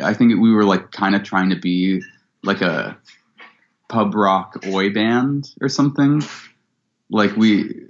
[0.00, 2.02] I think we were like kind of trying to be
[2.44, 2.96] like a
[3.92, 6.22] pub rock oi band or something.
[7.10, 7.88] Like we,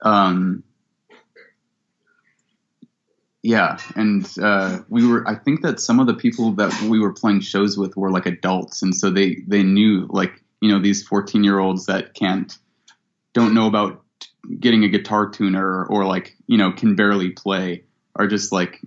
[0.00, 0.64] um,
[3.42, 5.28] yeah, and uh, we were.
[5.28, 8.24] I think that some of the people that we were playing shows with were like
[8.24, 12.56] adults, and so they they knew like you know these 14 year olds that can't
[13.34, 14.02] don't know about
[14.58, 17.84] getting a guitar tuner or like you know can barely play
[18.16, 18.80] are just like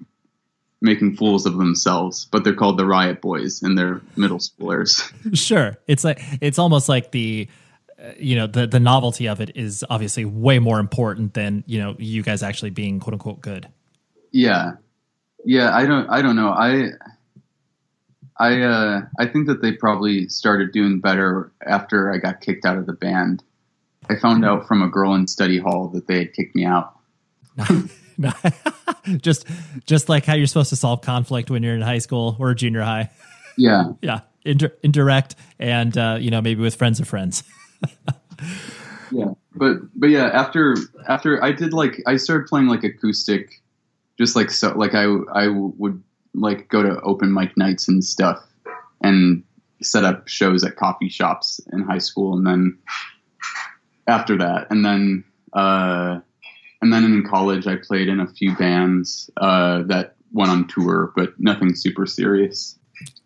[0.81, 5.11] making fools of themselves but they're called the riot boys and they're middle schoolers.
[5.37, 5.77] Sure.
[5.87, 7.47] It's like it's almost like the
[8.03, 11.79] uh, you know the the novelty of it is obviously way more important than you
[11.79, 13.67] know you guys actually being quote unquote good.
[14.31, 14.73] Yeah.
[15.45, 16.49] Yeah i don't i don't know.
[16.49, 16.89] I
[18.37, 22.77] i uh i think that they probably started doing better after i got kicked out
[22.77, 23.43] of the band.
[24.09, 26.97] I found out from a girl in study hall that they had kicked me out
[29.21, 29.45] just
[29.85, 32.81] just like how you're supposed to solve conflict when you're in high school or junior
[32.81, 33.09] high.
[33.57, 33.93] Yeah.
[34.01, 34.21] Yeah.
[34.43, 37.43] Indir- indirect and uh you know maybe with friends of friends.
[39.13, 39.33] Yeah.
[39.53, 40.77] But but yeah after
[41.09, 43.61] after i did like i started playing like acoustic
[44.17, 45.03] just like so like i
[45.33, 46.01] i would
[46.33, 48.41] like go to open mic nights and stuff
[49.01, 49.43] and
[49.81, 52.77] set up shows at coffee shops in high school and then
[54.07, 54.67] after that.
[54.69, 56.19] And then uh
[56.81, 61.11] and then in college i played in a few bands uh that went on tour
[61.15, 62.77] but nothing super serious.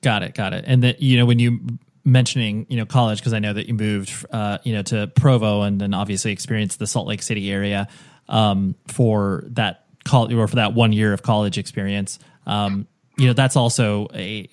[0.01, 0.65] Got it got it.
[0.67, 1.59] And that you know when you
[2.03, 5.63] mentioning you know college because i know that you moved uh you know to provo
[5.63, 7.87] and then obviously experienced the salt lake city area
[8.29, 12.19] um for that college or for that one year of college experience.
[12.45, 12.87] Um
[13.17, 14.47] you know that's also a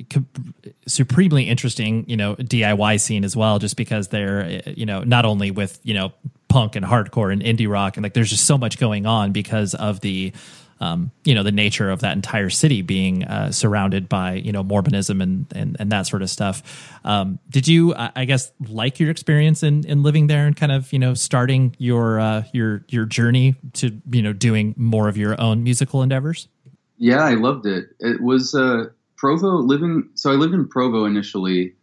[0.86, 5.50] supremely interesting you know diy scene as well just because they're you know not only
[5.50, 6.12] with you know
[6.52, 9.74] punk and hardcore and indie rock and like there's just so much going on because
[9.74, 10.32] of the
[10.80, 14.62] um, you know the nature of that entire city being uh, surrounded by you know
[14.64, 16.90] Mormonism and and, and that sort of stuff.
[17.04, 20.92] Um, did you, I guess, like your experience in in living there and kind of
[20.92, 25.40] you know starting your uh, your your journey to you know doing more of your
[25.40, 26.48] own musical endeavors?
[26.98, 27.84] Yeah, I loved it.
[28.00, 28.86] It was uh,
[29.16, 30.10] Provo living.
[30.14, 31.74] So I lived in Provo initially,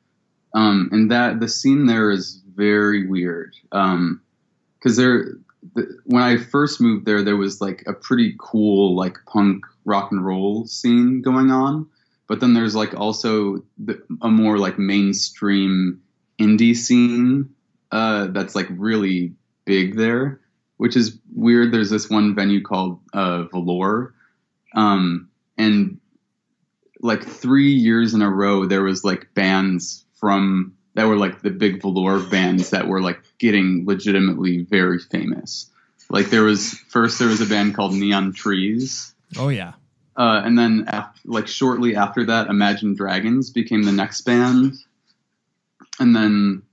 [0.54, 3.56] um, and that the scene there is very weird.
[3.72, 4.22] Um,
[4.80, 5.36] because there
[5.76, 10.12] the, when I first moved there, there was like a pretty cool like punk rock
[10.12, 11.88] and roll scene going on,
[12.28, 16.02] but then there's like also the, a more like mainstream
[16.40, 17.54] indie scene
[17.92, 19.34] uh, that's like really
[19.66, 20.40] big there,
[20.78, 21.72] which is weird.
[21.72, 24.14] There's this one venue called uh, Velour,
[24.76, 26.00] um, and
[27.02, 31.50] like three years in a row, there was like bands from that were like the
[31.50, 35.70] big velour bands that were like getting legitimately very famous.
[36.10, 39.14] Like there was first there was a band called Neon Trees.
[39.38, 39.74] Oh yeah.
[40.18, 44.74] Uh, and then after, like shortly after that, Imagine Dragons became the next band.
[46.00, 46.64] And then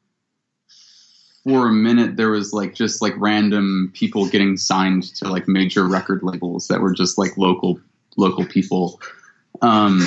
[1.45, 5.87] for a minute there was like just like random people getting signed to like major
[5.87, 7.79] record labels that were just like local
[8.17, 9.01] local people.
[9.63, 10.05] Um,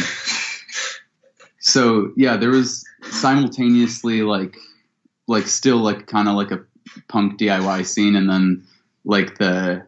[1.59, 4.57] so yeah, there was simultaneously like
[5.29, 6.65] like still like kind of like a
[7.07, 8.65] punk DIY scene and then
[9.05, 9.85] like the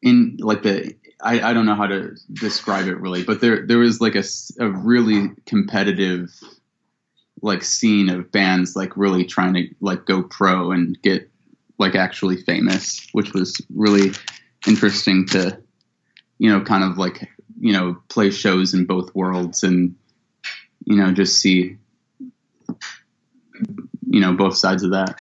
[0.00, 3.78] in like the I, I don't know how to describe it really, but there there
[3.78, 4.24] was like a,
[4.58, 6.30] a really competitive
[7.42, 11.30] like scene of bands like really trying to like go pro and get
[11.78, 14.12] like actually famous, which was really
[14.66, 15.58] interesting to
[16.38, 17.28] you know kind of like
[17.60, 19.94] you know play shows in both worlds and
[20.86, 21.76] you know just see
[24.12, 25.21] you know both sides of that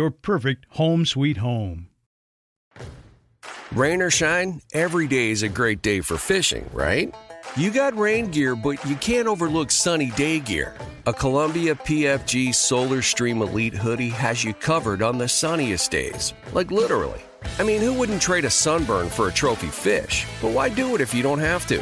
[0.09, 1.89] perfect home sweet home.
[3.73, 7.13] Rain or shine, every day is a great day for fishing, right?
[7.55, 10.73] You got rain gear, but you can't overlook sunny day gear.
[11.05, 16.33] A Columbia PFG Solar Stream Elite hoodie has you covered on the sunniest days.
[16.53, 17.21] Like literally.
[17.59, 20.25] I mean, who wouldn't trade a sunburn for a trophy fish?
[20.41, 21.81] But why do it if you don't have to?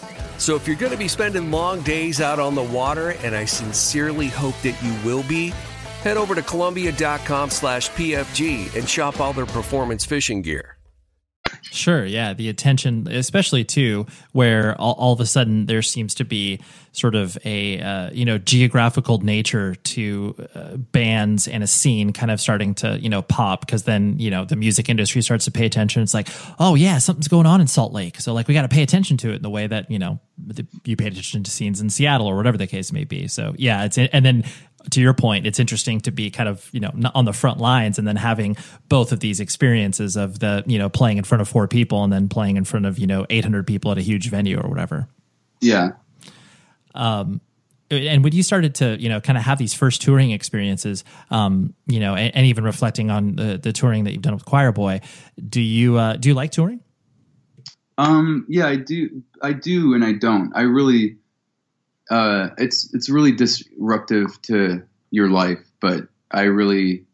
[0.41, 3.45] So if you're going to be spending long days out on the water, and I
[3.45, 5.49] sincerely hope that you will be,
[6.01, 10.77] head over to Columbia.com slash PFG and shop all their performance fishing gear.
[11.63, 16.25] Sure, yeah, the attention, especially too, where all, all of a sudden there seems to
[16.25, 16.59] be
[16.93, 22.29] sort of a uh, you know geographical nature to uh, bands and a scene kind
[22.31, 25.51] of starting to you know pop because then you know the music industry starts to
[25.51, 26.01] pay attention.
[26.01, 26.27] It's like,
[26.59, 29.17] oh yeah, something's going on in Salt Lake, so like we got to pay attention
[29.17, 30.19] to it in the way that you know
[30.83, 33.27] you paid attention to scenes in Seattle or whatever the case may be.
[33.27, 34.43] So yeah, it's and then
[34.89, 37.99] to your point, it's interesting to be kind of you know on the front lines
[37.99, 38.57] and then having
[38.89, 42.11] both of these experiences of the you know playing in front of four people and
[42.11, 45.07] then playing in front of you know 800 people at a huge venue or whatever.
[45.59, 45.91] Yeah.
[46.93, 47.41] Um,
[47.89, 51.73] and when you started to you know kind of have these first touring experiences, um,
[51.87, 54.71] you know, and, and even reflecting on the the touring that you've done with Choir
[54.71, 55.01] Boy,
[55.49, 56.81] do you uh, do you like touring?
[57.97, 59.21] Um, yeah, I do.
[59.41, 60.51] I do, and I don't.
[60.55, 61.17] I really,
[62.11, 67.05] uh, it's it's really disruptive to your life, but I really,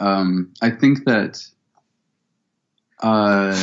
[0.00, 1.40] um, I think that,
[3.00, 3.54] uh,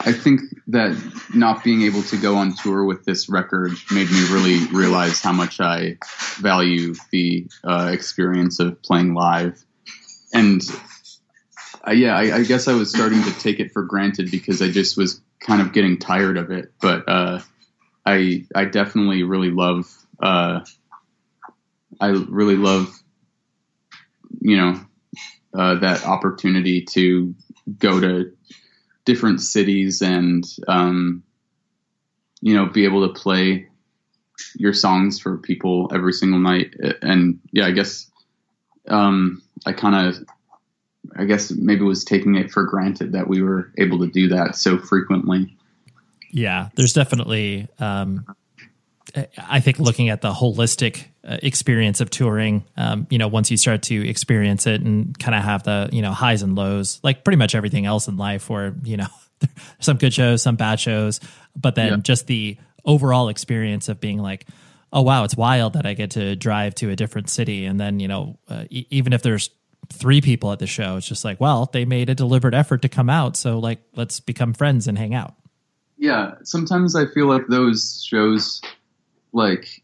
[0.00, 0.96] I think that
[1.34, 5.32] not being able to go on tour with this record made me really realize how
[5.32, 5.98] much I
[6.36, 9.64] value the uh, experience of playing live,
[10.32, 10.62] and
[11.84, 14.70] uh, yeah, I, I, guess I was starting to take it for granted because I
[14.70, 16.72] just was kind of getting tired of it.
[16.80, 17.40] But uh,
[18.06, 19.86] I I definitely really love
[20.22, 20.60] uh,
[22.00, 22.96] I really love
[24.40, 24.80] you know
[25.54, 27.34] uh, that opportunity to
[27.78, 28.32] go to
[29.04, 31.22] different cities and um,
[32.40, 33.68] you know be able to play
[34.56, 36.74] your songs for people every single night.
[37.02, 38.10] And yeah, I guess
[38.88, 40.24] um, I kind of
[41.16, 44.56] I guess maybe was taking it for granted that we were able to do that
[44.56, 45.55] so frequently.
[46.30, 48.26] Yeah, there's definitely, um,
[49.38, 52.64] I think, looking at the holistic uh, experience of touring.
[52.76, 56.02] Um, you know, once you start to experience it and kind of have the you
[56.02, 59.08] know highs and lows, like pretty much everything else in life, where you know
[59.80, 61.20] some good shows, some bad shows,
[61.54, 61.96] but then yeah.
[61.96, 64.46] just the overall experience of being like.
[64.92, 65.24] Oh wow!
[65.24, 68.38] It's wild that I get to drive to a different city, and then you know,
[68.48, 69.50] uh, e- even if there's
[69.92, 70.96] three people at the show.
[70.96, 74.20] It's just like, well, they made a deliberate effort to come out, so like let's
[74.20, 75.34] become friends and hang out.
[75.98, 78.60] Yeah, sometimes I feel like those shows
[79.32, 79.82] like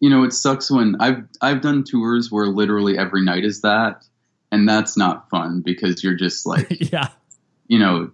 [0.00, 4.04] you know, it sucks when I've I've done tours where literally every night is that
[4.50, 7.08] and that's not fun because you're just like yeah.
[7.66, 8.10] you know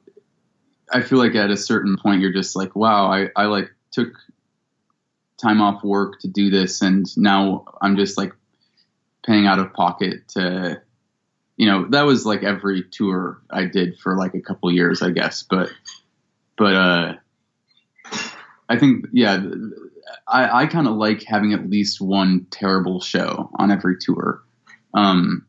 [0.93, 4.13] i feel like at a certain point you're just like wow i i like took
[5.41, 8.33] time off work to do this and now i'm just like
[9.27, 10.81] paying out of pocket to
[11.57, 15.11] you know that was like every tour i did for like a couple years i
[15.11, 15.71] guess but
[16.57, 17.15] but uh
[18.69, 19.43] i think yeah
[20.29, 24.43] i i kind of like having at least one terrible show on every tour.
[24.95, 25.47] Um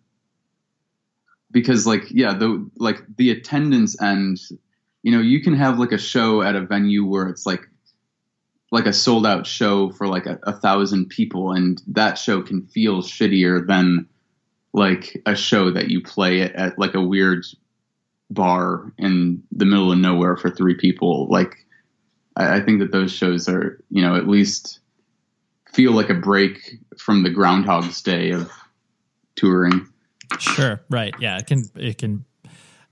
[1.52, 4.38] because like yeah the like the attendance and
[5.04, 7.62] you know you can have like a show at a venue where it's like
[8.72, 12.66] like a sold out show for like a, a thousand people and that show can
[12.68, 14.08] feel shittier than
[14.74, 17.46] like a show that you play at, at like a weird
[18.30, 21.28] bar in the middle of nowhere for three people.
[21.30, 21.65] Like
[22.36, 24.80] I, I think that those shows are you know at least
[25.74, 28.50] feel like a break from the groundhog's day of
[29.36, 29.88] touring
[30.40, 30.82] Sure.
[30.90, 31.14] Right.
[31.20, 31.38] Yeah.
[31.38, 31.64] It can.
[31.76, 32.26] It can.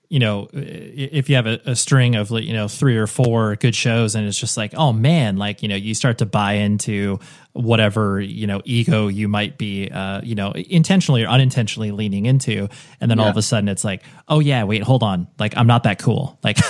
[0.09, 3.73] You know, if you have a, a, string of you know three or four good
[3.73, 7.19] shows, and it's just like, oh man, like you know, you start to buy into
[7.53, 12.69] whatever you know ego you might be, uh, you know, intentionally or unintentionally leaning into,
[13.01, 13.23] and then yeah.
[13.23, 15.99] all of a sudden it's like, oh yeah, wait, hold on, like I'm not that
[15.99, 16.57] cool, like.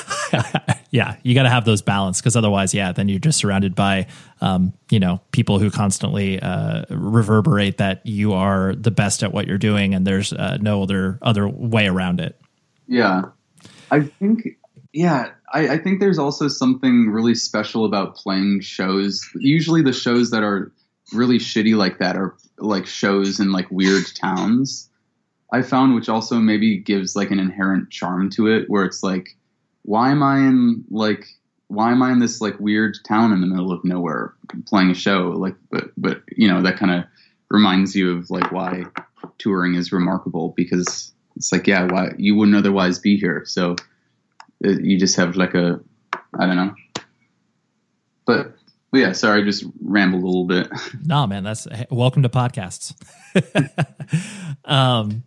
[0.94, 4.06] yeah, you got to have those balance because otherwise, yeah, then you're just surrounded by,
[4.42, 9.48] um, you know, people who constantly uh, reverberate that you are the best at what
[9.48, 12.40] you're doing, and there's uh, no other other way around it.
[12.94, 13.22] Yeah,
[13.92, 14.48] I think,
[14.92, 19.28] yeah, I, I think there's also something really special about playing shows.
[19.36, 20.72] Usually, the shows that are
[21.14, 24.90] really shitty like that are like shows in like weird towns.
[25.52, 29.38] I found, which also maybe gives like an inherent charm to it, where it's like
[29.84, 31.28] why am I in like
[31.68, 34.34] why am I in this like weird town in the middle of nowhere
[34.66, 35.30] playing a show?
[35.30, 37.06] Like, but but you know that kind of
[37.50, 38.86] reminds you of like why
[39.38, 43.44] touring is remarkable because it's like yeah, why you wouldn't otherwise be here.
[43.46, 43.76] So
[44.66, 45.80] uh, you just have like a
[46.40, 46.76] I don't know,
[48.26, 48.56] but.
[48.96, 50.70] Yeah, sorry, I just rambled a little bit.
[51.04, 52.94] No, man, that's welcome to podcasts.
[54.66, 55.24] um,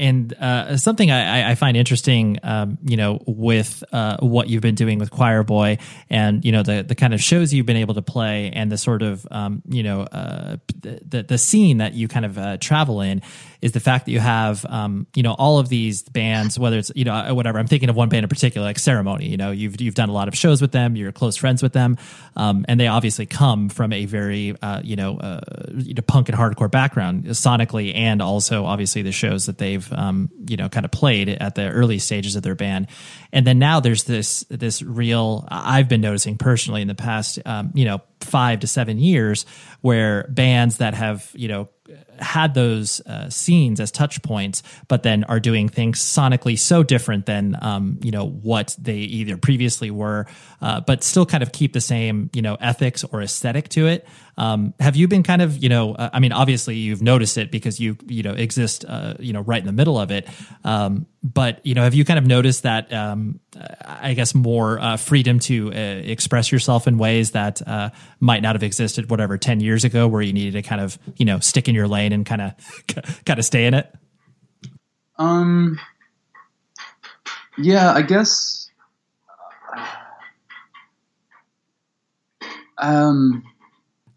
[0.00, 4.74] and uh, something I, I, find interesting, um, you know, with uh, what you've been
[4.74, 5.76] doing with Choir Boy,
[6.08, 8.78] and you know the the kind of shows you've been able to play, and the
[8.78, 13.02] sort of um, you know uh, the the scene that you kind of uh, travel
[13.02, 13.20] in,
[13.60, 16.90] is the fact that you have um, you know all of these bands, whether it's
[16.94, 17.58] you know uh, whatever.
[17.58, 19.28] I'm thinking of one band in particular, like Ceremony.
[19.28, 20.96] You know, you've you've done a lot of shows with them.
[20.96, 21.98] You're close friends with them,
[22.36, 25.40] um, and they obviously come from a very uh, you know
[25.74, 30.30] you know punk and hardcore background sonically, and also obviously the shows that they've um,
[30.48, 32.88] you know kind of played at the early stages of their band,
[33.32, 37.72] and then now there's this this real I've been noticing personally in the past um,
[37.74, 39.46] you know five to seven years
[39.80, 41.68] where bands that have you know
[42.18, 47.26] had those uh, scenes as touch points, but then are doing things sonically so different
[47.26, 50.26] than um, you know what they either previously were,
[50.60, 54.06] uh, but still kind of keep the same you know ethics or aesthetic to it.
[54.40, 57.50] Um, have you been kind of you know uh, I mean obviously you've noticed it
[57.50, 60.26] because you you know exist uh, you know right in the middle of it,
[60.64, 63.38] um, but you know have you kind of noticed that um,
[63.84, 67.60] I guess more uh, freedom to uh, express yourself in ways that
[68.18, 71.26] might not have existed whatever ten years ago where you needed to kind of you
[71.26, 72.54] know stick in your lane and kind of
[73.26, 73.94] kind of stay in it?
[75.18, 75.78] Um,
[77.58, 78.70] yeah, I guess.
[82.78, 83.44] Um,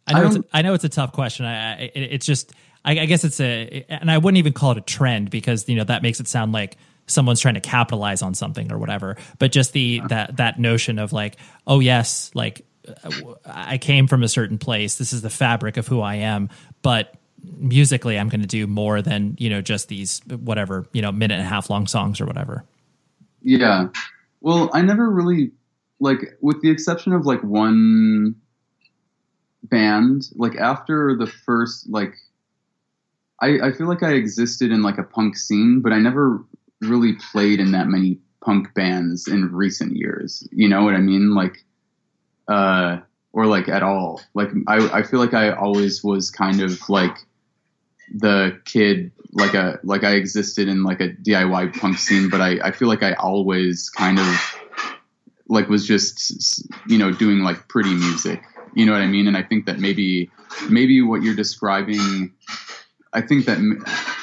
[0.08, 1.46] I know, I, it's a, I know it's a tough question.
[1.46, 4.72] I, I it, it's just, I, I guess it's a, and I wouldn't even call
[4.72, 6.78] it a trend because you know that makes it sound like
[7.08, 9.18] someone's trying to capitalize on something or whatever.
[9.40, 11.38] But just the that that notion of like,
[11.68, 12.66] oh yes, like
[13.46, 14.98] I came from a certain place.
[14.98, 16.50] This is the fabric of who I am.
[16.82, 17.16] But
[17.58, 21.36] musically i'm going to do more than you know just these whatever you know minute
[21.36, 22.64] and a half long songs or whatever
[23.42, 23.88] yeah
[24.42, 25.52] well i never really
[26.00, 28.34] like with the exception of like one
[29.64, 32.14] band like after the first like
[33.42, 36.44] i i feel like i existed in like a punk scene but i never
[36.82, 40.48] really played in that many punk bands in recent years.
[40.52, 41.34] You know what i mean?
[41.34, 41.64] Like
[42.48, 43.00] uh
[43.32, 44.22] or like at all.
[44.34, 47.18] Like i i feel like i always was kind of like
[48.14, 52.60] the kid like a like I existed in like a DIY punk scene, but I,
[52.64, 54.56] I feel like I always kind of
[55.48, 58.44] like was just you know doing like pretty music.
[58.76, 59.28] You know what I mean?
[59.28, 60.30] And I think that maybe
[60.70, 62.34] maybe what you're describing
[63.14, 63.60] I think that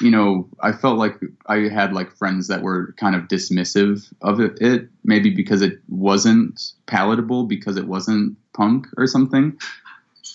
[0.01, 1.15] you know I felt like
[1.47, 5.79] I had like friends that were kind of dismissive of it, it, maybe because it
[5.89, 9.59] wasn't palatable because it wasn't punk or something.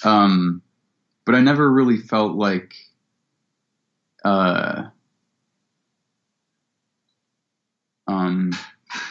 [0.04, 0.62] Um,
[1.26, 2.74] but I never really felt like
[4.24, 4.84] uh,
[8.08, 8.54] um,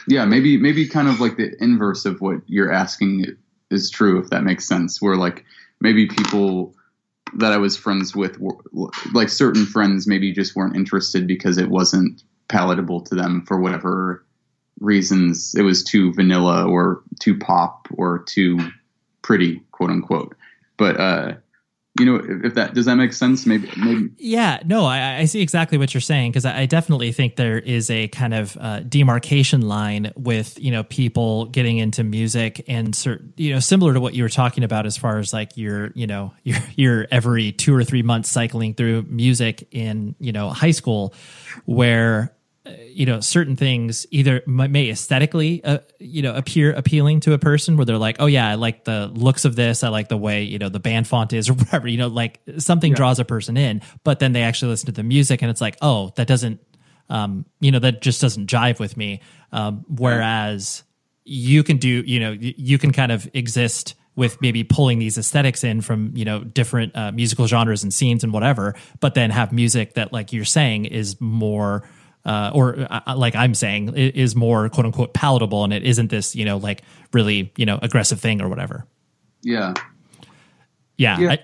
[0.09, 3.37] yeah, maybe maybe kind of like the inverse of what you're asking
[3.71, 5.01] is true, if that makes sense.
[5.01, 5.45] Where like
[5.81, 6.75] maybe people
[7.35, 8.57] that I was friends with, were,
[9.13, 14.25] like certain friends, maybe just weren't interested because it wasn't palatable to them for whatever
[14.81, 15.55] reasons.
[15.55, 18.59] It was too vanilla or too pop or too
[19.23, 20.37] pretty, quote unquote.
[20.77, 21.35] But uh,
[21.99, 24.11] you know if that does that make sense maybe, maybe.
[24.19, 27.59] yeah no I, I see exactly what you're saying because I, I, definitely think there
[27.59, 32.95] is a kind of uh, demarcation line with you know people getting into music and
[32.97, 35.93] certain you know similar to what you were talking about as far as like your
[35.95, 40.51] you know your your every two or three months cycling through music in you know
[40.51, 41.15] high school
[41.65, 42.35] where
[42.87, 47.77] you know certain things either may aesthetically uh, you know appear appealing to a person
[47.77, 50.43] where they're like oh yeah i like the looks of this i like the way
[50.43, 52.97] you know the band font is or whatever you know like something yeah.
[52.97, 55.77] draws a person in but then they actually listen to the music and it's like
[55.83, 56.59] oh that doesn't
[57.11, 59.21] um you know that just doesn't jive with me
[59.53, 60.85] um whereas
[61.25, 65.65] you can do you know you can kind of exist with maybe pulling these aesthetics
[65.65, 69.53] in from you know different uh, musical genres and scenes and whatever but then have
[69.53, 71.87] music that like you're saying is more
[72.25, 76.11] uh, or uh, uh, like I'm saying, is more quote unquote palatable, and it isn't
[76.11, 78.87] this you know like really you know aggressive thing or whatever.
[79.43, 79.75] Yeah,
[80.97, 81.19] yeah.
[81.19, 81.31] yeah.
[81.33, 81.39] I,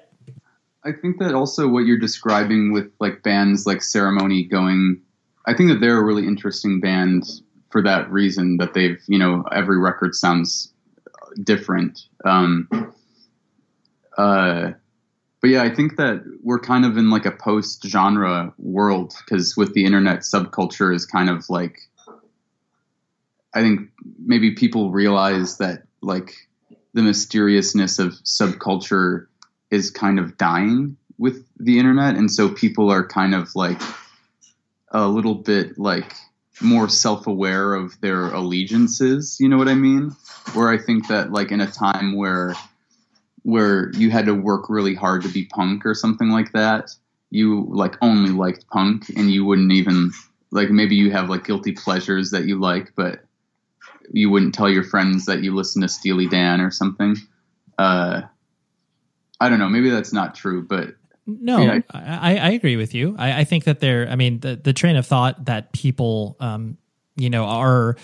[0.85, 5.01] I think that also what you're describing with like bands like Ceremony going,
[5.47, 7.25] I think that they're a really interesting band
[7.71, 10.73] for that reason that they've you know every record sounds
[11.43, 12.01] different.
[12.25, 12.69] Um,
[14.17, 14.73] uh,
[15.41, 19.57] but yeah, I think that we're kind of in like a post genre world because
[19.57, 21.79] with the internet, subculture is kind of like,
[23.55, 23.89] I think
[24.23, 26.35] maybe people realize that like
[26.93, 29.27] the mysteriousness of subculture
[29.71, 32.17] is kind of dying with the internet.
[32.17, 33.81] And so people are kind of like
[34.89, 36.15] a little bit like
[36.61, 39.39] more self aware of their allegiances.
[39.41, 40.11] You know what I mean?
[40.53, 42.55] Where I think that like in a time where
[43.43, 46.91] where you had to work really hard to be punk or something like that.
[47.31, 50.11] You like only liked punk and you wouldn't even
[50.51, 53.25] like maybe you have like guilty pleasures that you like, but
[54.13, 57.17] you wouldn't tell your friends that you listen to Steely Dan or something.
[57.79, 58.23] Uh,
[59.41, 59.69] I don't know.
[59.69, 60.95] Maybe that's not true, but
[61.27, 63.15] no, yeah, I, I, agree with you.
[63.19, 64.09] I, I, think that there.
[64.09, 66.77] I mean, the the train of thought that people um,
[67.17, 67.97] you know, are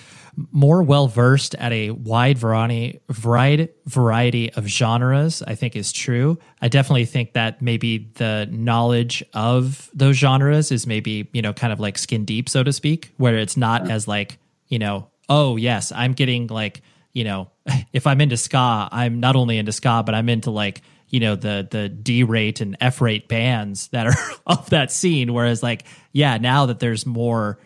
[0.53, 6.39] more well versed at a wide variety, variety, variety of genres, I think is true.
[6.61, 11.73] I definitely think that maybe the knowledge of those genres is maybe, you know, kind
[11.73, 14.39] of like skin deep, so to speak, where it's not as like,
[14.69, 16.83] you know, oh, yes, I'm getting like,
[17.13, 17.51] you know,
[17.93, 21.37] if I'm into ska, I'm not only into ska, but I'm into like, you know
[21.37, 25.33] the the D rate and F rate bands that are of that scene.
[25.33, 27.59] Whereas like, yeah, now that there's more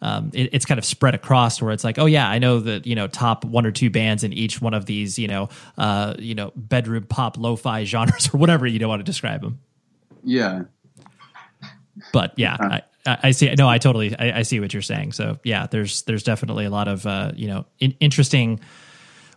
[0.00, 2.86] um, it, it's kind of spread across where it's like, oh yeah, I know that
[2.86, 6.14] you know top one or two bands in each one of these you know uh,
[6.18, 9.60] you know bedroom pop lo-fi genres or whatever you don't want to describe them.
[10.22, 10.62] Yeah,
[12.12, 13.52] but yeah, uh, I, I, see.
[13.54, 15.12] No, I totally I, I, see what you're saying.
[15.12, 18.60] So yeah, there's there's definitely a lot of uh, you know in, interesting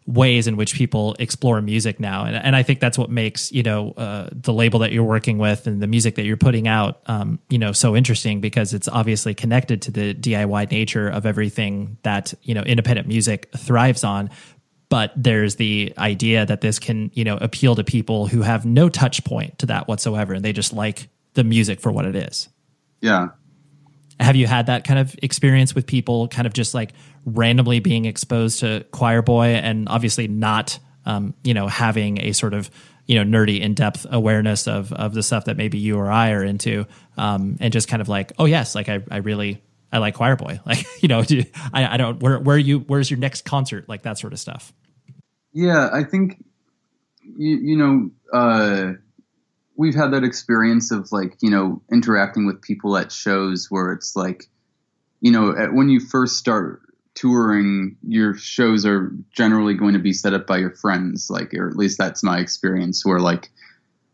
[0.07, 2.25] ways in which people explore music now.
[2.25, 5.37] And, and i think that's what makes you know uh, the label that you're working
[5.37, 8.87] with and the music that you're putting out um, you know so interesting because it's
[8.87, 14.29] obviously connected to the diy nature of everything that you know independent music thrives on.
[14.89, 18.89] But there's the idea that this can you know appeal to people who have no
[18.89, 22.49] touch point to that whatsoever and they just like the music for what it is.
[23.01, 23.29] Yeah.
[24.19, 26.93] Have you had that kind of experience with people kind of just like
[27.25, 32.53] randomly being exposed to choir boy and obviously not um, you know having a sort
[32.53, 32.69] of
[33.05, 36.43] you know nerdy in-depth awareness of of the stuff that maybe you or I are
[36.43, 36.85] into
[37.17, 39.61] um, and just kind of like oh yes like I, I really
[39.91, 40.59] I like choir boy.
[40.65, 41.23] Like you know
[41.73, 43.89] I, I don't where where you where's your next concert?
[43.89, 44.73] Like that sort of stuff.
[45.53, 46.43] Yeah I think
[47.37, 48.93] you, you know uh,
[49.75, 54.15] we've had that experience of like you know interacting with people at shows where it's
[54.15, 54.45] like
[55.19, 56.81] you know at, when you first start
[57.15, 61.67] touring, your shows are generally going to be set up by your friends, like, or
[61.67, 63.05] at least that's my experience.
[63.05, 63.49] Where like,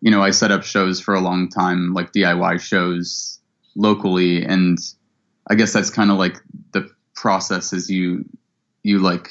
[0.02, 3.40] you know, I set up shows for a long time, like DIY shows
[3.76, 4.78] locally, and
[5.50, 6.38] I guess that's kind of like
[6.74, 7.74] the process.
[7.74, 8.26] Is you
[8.84, 9.30] you like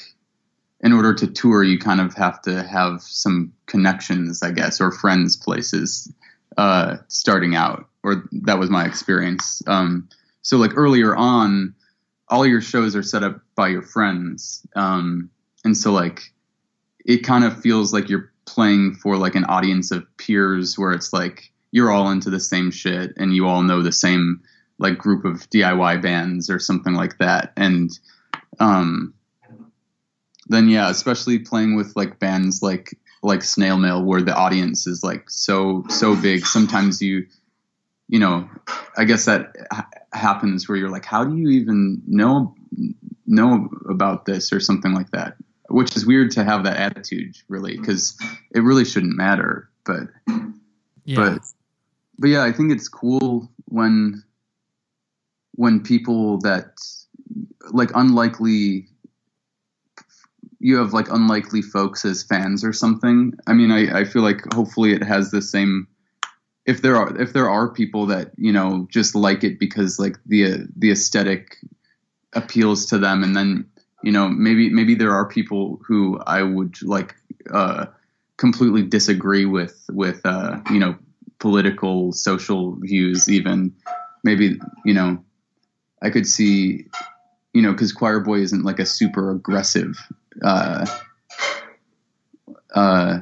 [0.81, 4.91] in order to tour, you kind of have to have some connections, I guess, or
[4.91, 6.11] friends places
[6.57, 9.61] uh, starting out, or that was my experience.
[9.67, 10.07] Um,
[10.41, 11.75] so like earlier on
[12.29, 15.29] all your shows are set up by your friends um,
[15.63, 16.33] and so like
[17.05, 21.13] it kind of feels like you're playing for like an audience of peers where it's
[21.13, 24.41] like you're all into the same shit and you all know the same
[24.79, 27.91] like group of DIY bands or something like that and
[28.59, 29.13] um,
[30.47, 35.03] then yeah, especially playing with like bands like like Snail Mail, where the audience is
[35.03, 36.45] like so so big.
[36.45, 37.27] Sometimes you,
[38.07, 38.49] you know,
[38.97, 42.55] I guess that ha- happens where you're like, how do you even know
[43.25, 45.35] know about this or something like that?
[45.69, 48.17] Which is weird to have that attitude, really, because
[48.51, 49.69] it really shouldn't matter.
[49.85, 50.07] But
[51.05, 51.15] Yeah.
[51.15, 51.41] but
[52.19, 54.23] but yeah, I think it's cool when
[55.55, 56.77] when people that
[57.71, 58.87] like unlikely
[60.59, 63.33] you have like unlikely folks as fans or something.
[63.45, 65.87] I mean, I, I feel like hopefully it has the same.
[66.67, 70.17] If there are if there are people that you know just like it because like
[70.25, 71.57] the the aesthetic
[72.33, 73.69] appeals to them, and then
[74.03, 77.15] you know maybe maybe there are people who I would like
[77.53, 77.87] uh,
[78.37, 80.97] completely disagree with with uh, you know
[81.39, 83.73] political social views even.
[84.23, 85.23] Maybe you know
[86.01, 86.87] I could see
[87.53, 89.97] you know because Choir Boy isn't like a super aggressive
[90.43, 90.85] uh,
[92.73, 93.19] uh,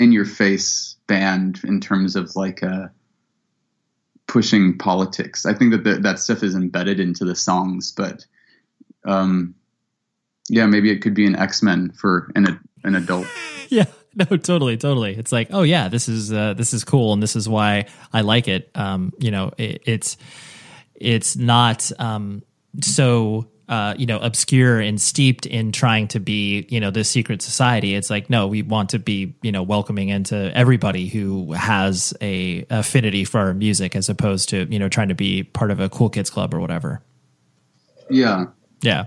[0.00, 2.88] in your face band in terms of like uh,
[4.26, 5.46] pushing politics.
[5.46, 8.24] I think that the, that stuff is embedded into the songs, but
[9.04, 9.54] um,
[10.48, 13.28] yeah, maybe it could be an X Men for an an adult.
[13.68, 13.84] yeah
[14.16, 17.36] no totally totally it's like oh yeah this is uh, this is cool and this
[17.36, 20.16] is why i like it um you know it, it's
[20.96, 22.42] it's not um
[22.82, 27.40] so uh, you know, obscure and steeped in trying to be, you know, this secret
[27.40, 27.94] society.
[27.94, 32.66] It's like, no, we want to be, you know, welcoming into everybody who has a
[32.68, 35.88] affinity for our music, as opposed to, you know, trying to be part of a
[35.88, 37.00] cool kids club or whatever.
[38.10, 38.46] Yeah,
[38.82, 39.06] Yeah,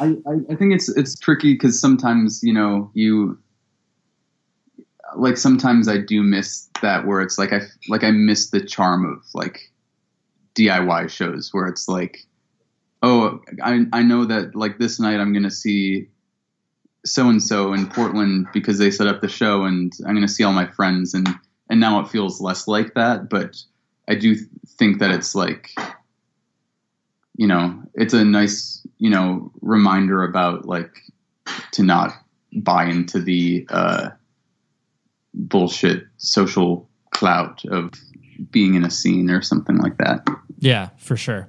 [0.00, 3.38] I, I, I think it's it's tricky because sometimes you know you
[5.16, 9.04] like sometimes I do miss that where it's like I like I miss the charm
[9.04, 9.70] of like
[10.56, 12.26] DIY shows where it's like
[13.04, 16.08] oh I I know that like this night I'm gonna see
[17.04, 20.44] so and so in Portland because they set up the show and I'm gonna see
[20.44, 21.28] all my friends and
[21.70, 23.56] and now it feels less like that but
[24.08, 24.36] I do
[24.78, 25.70] think that it's like
[27.36, 31.02] you know it's a nice you know reminder about like
[31.72, 32.12] to not
[32.54, 34.10] buy into the uh,
[35.34, 37.90] bullshit social clout of
[38.50, 40.26] being in a scene or something like that.
[40.58, 41.48] Yeah, for sure.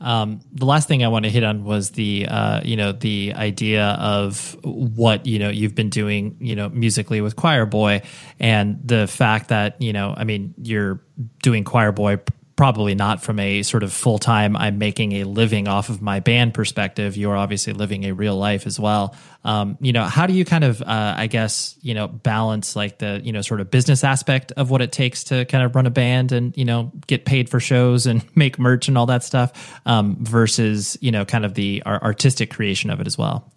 [0.00, 3.34] Um, the last thing I want to hit on was the uh, you know the
[3.34, 8.02] idea of what you know you've been doing you know musically with Choir Boy
[8.38, 11.02] and the fact that you know I mean you're
[11.42, 12.18] doing Choir Boy
[12.60, 16.20] probably not from a sort of full time I'm making a living off of my
[16.20, 17.16] band perspective.
[17.16, 19.16] You're obviously living a real life as well.
[19.46, 22.98] Um, you know, how do you kind of, uh, I guess, you know, balance like
[22.98, 25.86] the, you know, sort of business aspect of what it takes to kind of run
[25.86, 29.24] a band and, you know, get paid for shows and make merch and all that
[29.24, 33.50] stuff um, versus, you know, kind of the ar- artistic creation of it as well?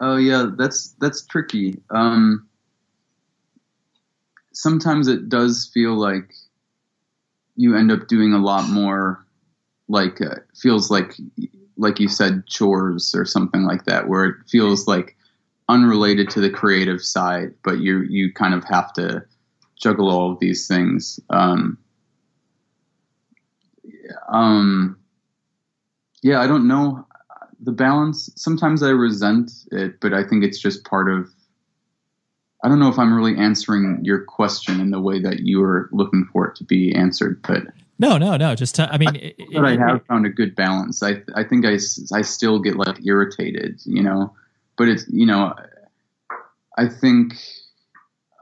[0.00, 1.80] Oh yeah, that's that's tricky.
[1.90, 2.48] Um,
[4.52, 6.34] sometimes it does feel like
[7.56, 9.24] you end up doing a lot more
[9.88, 11.14] like uh, feels like
[11.76, 15.16] like you said chores or something like that where it feels like
[15.68, 19.24] unrelated to the creative side but you you kind of have to
[19.76, 21.20] juggle all of these things.
[21.30, 21.78] Um
[24.28, 24.98] um
[26.22, 27.06] yeah i don't know.
[27.60, 31.30] The balance sometimes i resent it but i think it's just part of
[32.66, 35.88] I don't know if I'm really answering your question in the way that you were
[35.92, 37.62] looking for it to be answered, but
[38.00, 38.56] No, no, no.
[38.56, 41.00] Just, to, I mean, it- but I it- have found a good balance.
[41.00, 41.74] I I think I,
[42.12, 44.34] I still get like irritated, you know,
[44.76, 45.54] but it's you know,
[46.76, 47.34] I think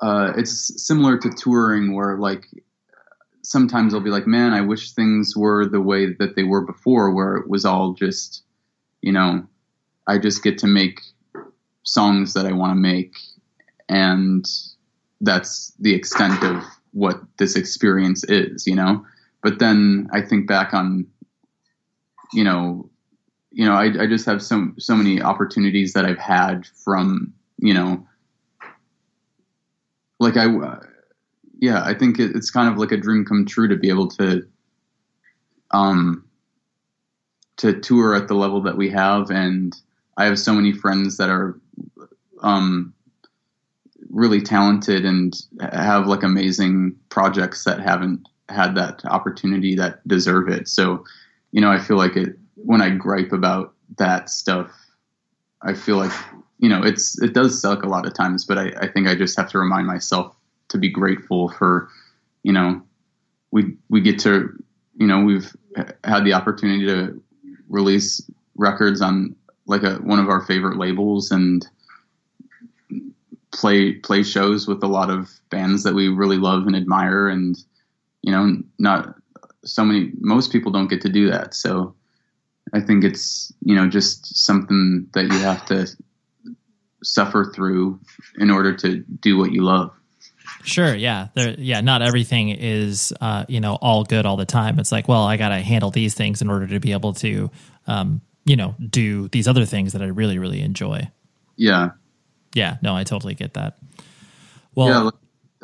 [0.00, 2.46] uh, it's similar to touring where like
[3.42, 7.12] sometimes I'll be like, man, I wish things were the way that they were before,
[7.12, 8.42] where it was all just,
[9.02, 9.46] you know,
[10.06, 11.00] I just get to make
[11.82, 13.12] songs that I want to make,
[13.88, 14.46] and
[15.20, 16.62] that's the extent of
[16.92, 19.04] what this experience is, you know.
[19.42, 21.06] But then I think back on,
[22.32, 22.88] you know,
[23.50, 27.74] you know, I, I just have so so many opportunities that I've had from, you
[27.74, 28.06] know,
[30.18, 30.46] like I,
[31.58, 34.08] yeah, I think it, it's kind of like a dream come true to be able
[34.08, 34.46] to,
[35.70, 36.24] um,
[37.58, 39.76] to tour at the level that we have, and
[40.16, 41.60] I have so many friends that are,
[42.40, 42.93] um,
[44.14, 45.34] really talented and
[45.72, 50.68] have like amazing projects that haven't had that opportunity that deserve it.
[50.68, 51.04] So,
[51.50, 54.70] you know, I feel like it when I gripe about that stuff,
[55.62, 56.12] I feel like
[56.58, 59.16] you know it's it does suck a lot of times, but I, I think I
[59.16, 60.34] just have to remind myself
[60.68, 61.88] to be grateful for,
[62.44, 62.82] you know,
[63.50, 64.50] we we get to
[64.96, 65.54] you know we've
[66.04, 67.20] had the opportunity to
[67.68, 68.20] release
[68.54, 69.34] records on
[69.66, 71.66] like a one of our favorite labels and
[73.54, 77.56] play play shows with a lot of bands that we really love and admire and
[78.22, 79.14] you know not
[79.64, 81.94] so many most people don't get to do that so
[82.74, 85.86] i think it's you know just something that you have to
[87.02, 87.98] suffer through
[88.38, 89.90] in order to do what you love
[90.62, 91.82] Sure, yeah, there, yeah.
[91.82, 94.78] Not everything is, uh, you know, all good all the time.
[94.78, 97.50] It's like, well, I got to handle these things in order to be able to,
[97.86, 101.10] um, you know, do these other things that I really, really enjoy.
[101.56, 101.90] yeah
[102.54, 103.78] Yeah, no, I totally get that.
[104.74, 105.10] Well, yeah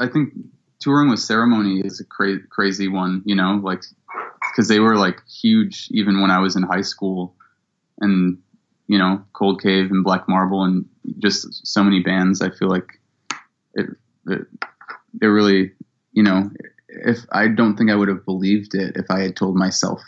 [0.01, 0.33] i think
[0.81, 3.83] touring with ceremony is a cra- crazy one you know like
[4.51, 7.35] because they were like huge even when i was in high school
[8.01, 8.39] and
[8.89, 10.85] you know cold cave and black marble and
[11.19, 12.99] just so many bands i feel like
[13.75, 13.87] it,
[14.27, 14.47] it
[15.23, 15.71] it really
[16.13, 16.51] you know
[16.89, 20.03] if i don't think i would have believed it if i had told myself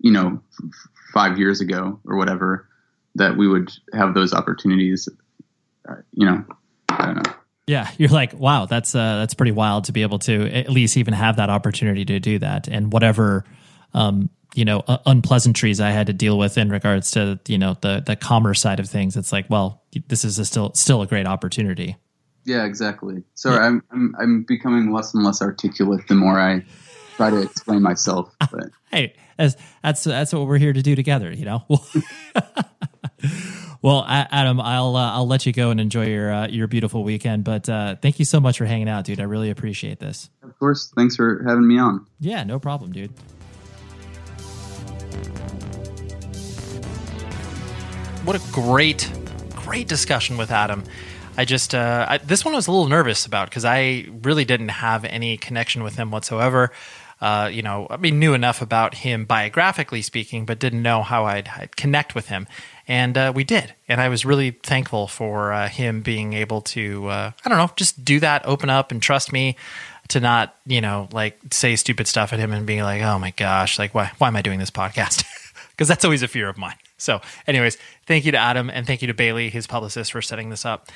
[0.00, 2.68] you know f- five years ago or whatever
[3.14, 5.08] that we would have those opportunities
[5.88, 6.44] uh, you know
[6.88, 7.32] i don't know
[7.66, 10.98] Yeah, you're like, wow, that's uh, that's pretty wild to be able to at least
[10.98, 13.44] even have that opportunity to do that, and whatever,
[13.94, 17.78] um, you know, uh, unpleasantries I had to deal with in regards to you know
[17.80, 19.16] the the commerce side of things.
[19.16, 21.96] It's like, well, this is a still still a great opportunity.
[22.44, 23.24] Yeah, exactly.
[23.32, 26.66] Sorry, I'm, I'm I'm becoming less and less articulate the more I
[27.16, 28.30] try to explain myself.
[28.40, 31.64] But Hey, that's that's that's what we're here to do together, you know.
[33.82, 37.44] well, Adam, I'll uh, I'll let you go and enjoy your uh, your beautiful weekend.
[37.44, 39.20] But uh, thank you so much for hanging out, dude.
[39.20, 40.30] I really appreciate this.
[40.42, 42.06] of course, thanks for having me on.
[42.20, 43.12] Yeah, no problem, dude.
[48.24, 49.10] what a great,
[49.50, 50.82] great discussion with Adam.
[51.36, 54.44] I just uh, I, this one I was a little nervous about because I really
[54.44, 56.72] didn't have any connection with him whatsoever.
[57.20, 61.26] Uh, you know, I mean, knew enough about him biographically speaking, but didn't know how
[61.26, 62.46] I'd, I'd connect with him,
[62.86, 63.74] and uh, we did.
[63.88, 67.70] And I was really thankful for uh, him being able to, uh, I don't know,
[67.76, 69.56] just do that, open up, and trust me
[70.08, 73.30] to not, you know, like say stupid stuff at him and being like, oh my
[73.30, 75.24] gosh, like why why am I doing this podcast?
[75.70, 76.76] Because that's always a fear of mine.
[76.98, 80.48] So, anyways, thank you to Adam and thank you to Bailey, his publicist, for setting
[80.48, 80.88] this up.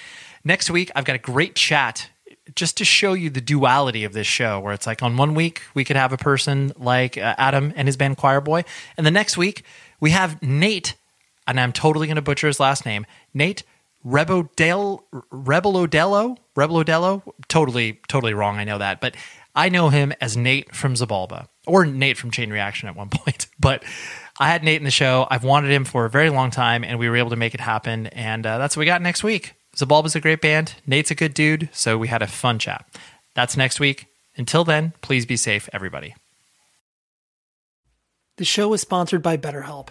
[0.45, 2.09] Next week, I've got a great chat
[2.55, 5.63] just to show you the duality of this show, where it's like on one week
[5.75, 8.65] we could have a person like uh, Adam and his band Choir Boy,
[8.97, 9.65] and the next week
[10.01, 10.95] we have Nate,
[11.49, 13.65] and I'm totally going to butcher his last name, Nate
[14.05, 16.37] Rebodel Rebelodelo.
[17.49, 18.59] Totally, totally wrong.
[18.59, 19.17] I know that, but
[19.55, 23.47] I know him as Nate from Xibalba or Nate from Chain Reaction at one point.
[23.59, 23.83] But
[24.39, 25.27] I had Nate in the show.
[25.31, 27.61] I've wanted him for a very long time, and we were able to make it
[27.61, 28.07] happen.
[28.09, 29.55] And uh, that's what we got next week.
[29.77, 30.75] Xibalba's a great band.
[30.87, 31.69] Nate's a good dude.
[31.73, 32.87] So we had a fun chat.
[33.35, 34.07] That's next week.
[34.37, 36.15] Until then, please be safe, everybody.
[38.37, 39.91] The show is sponsored by BetterHelp.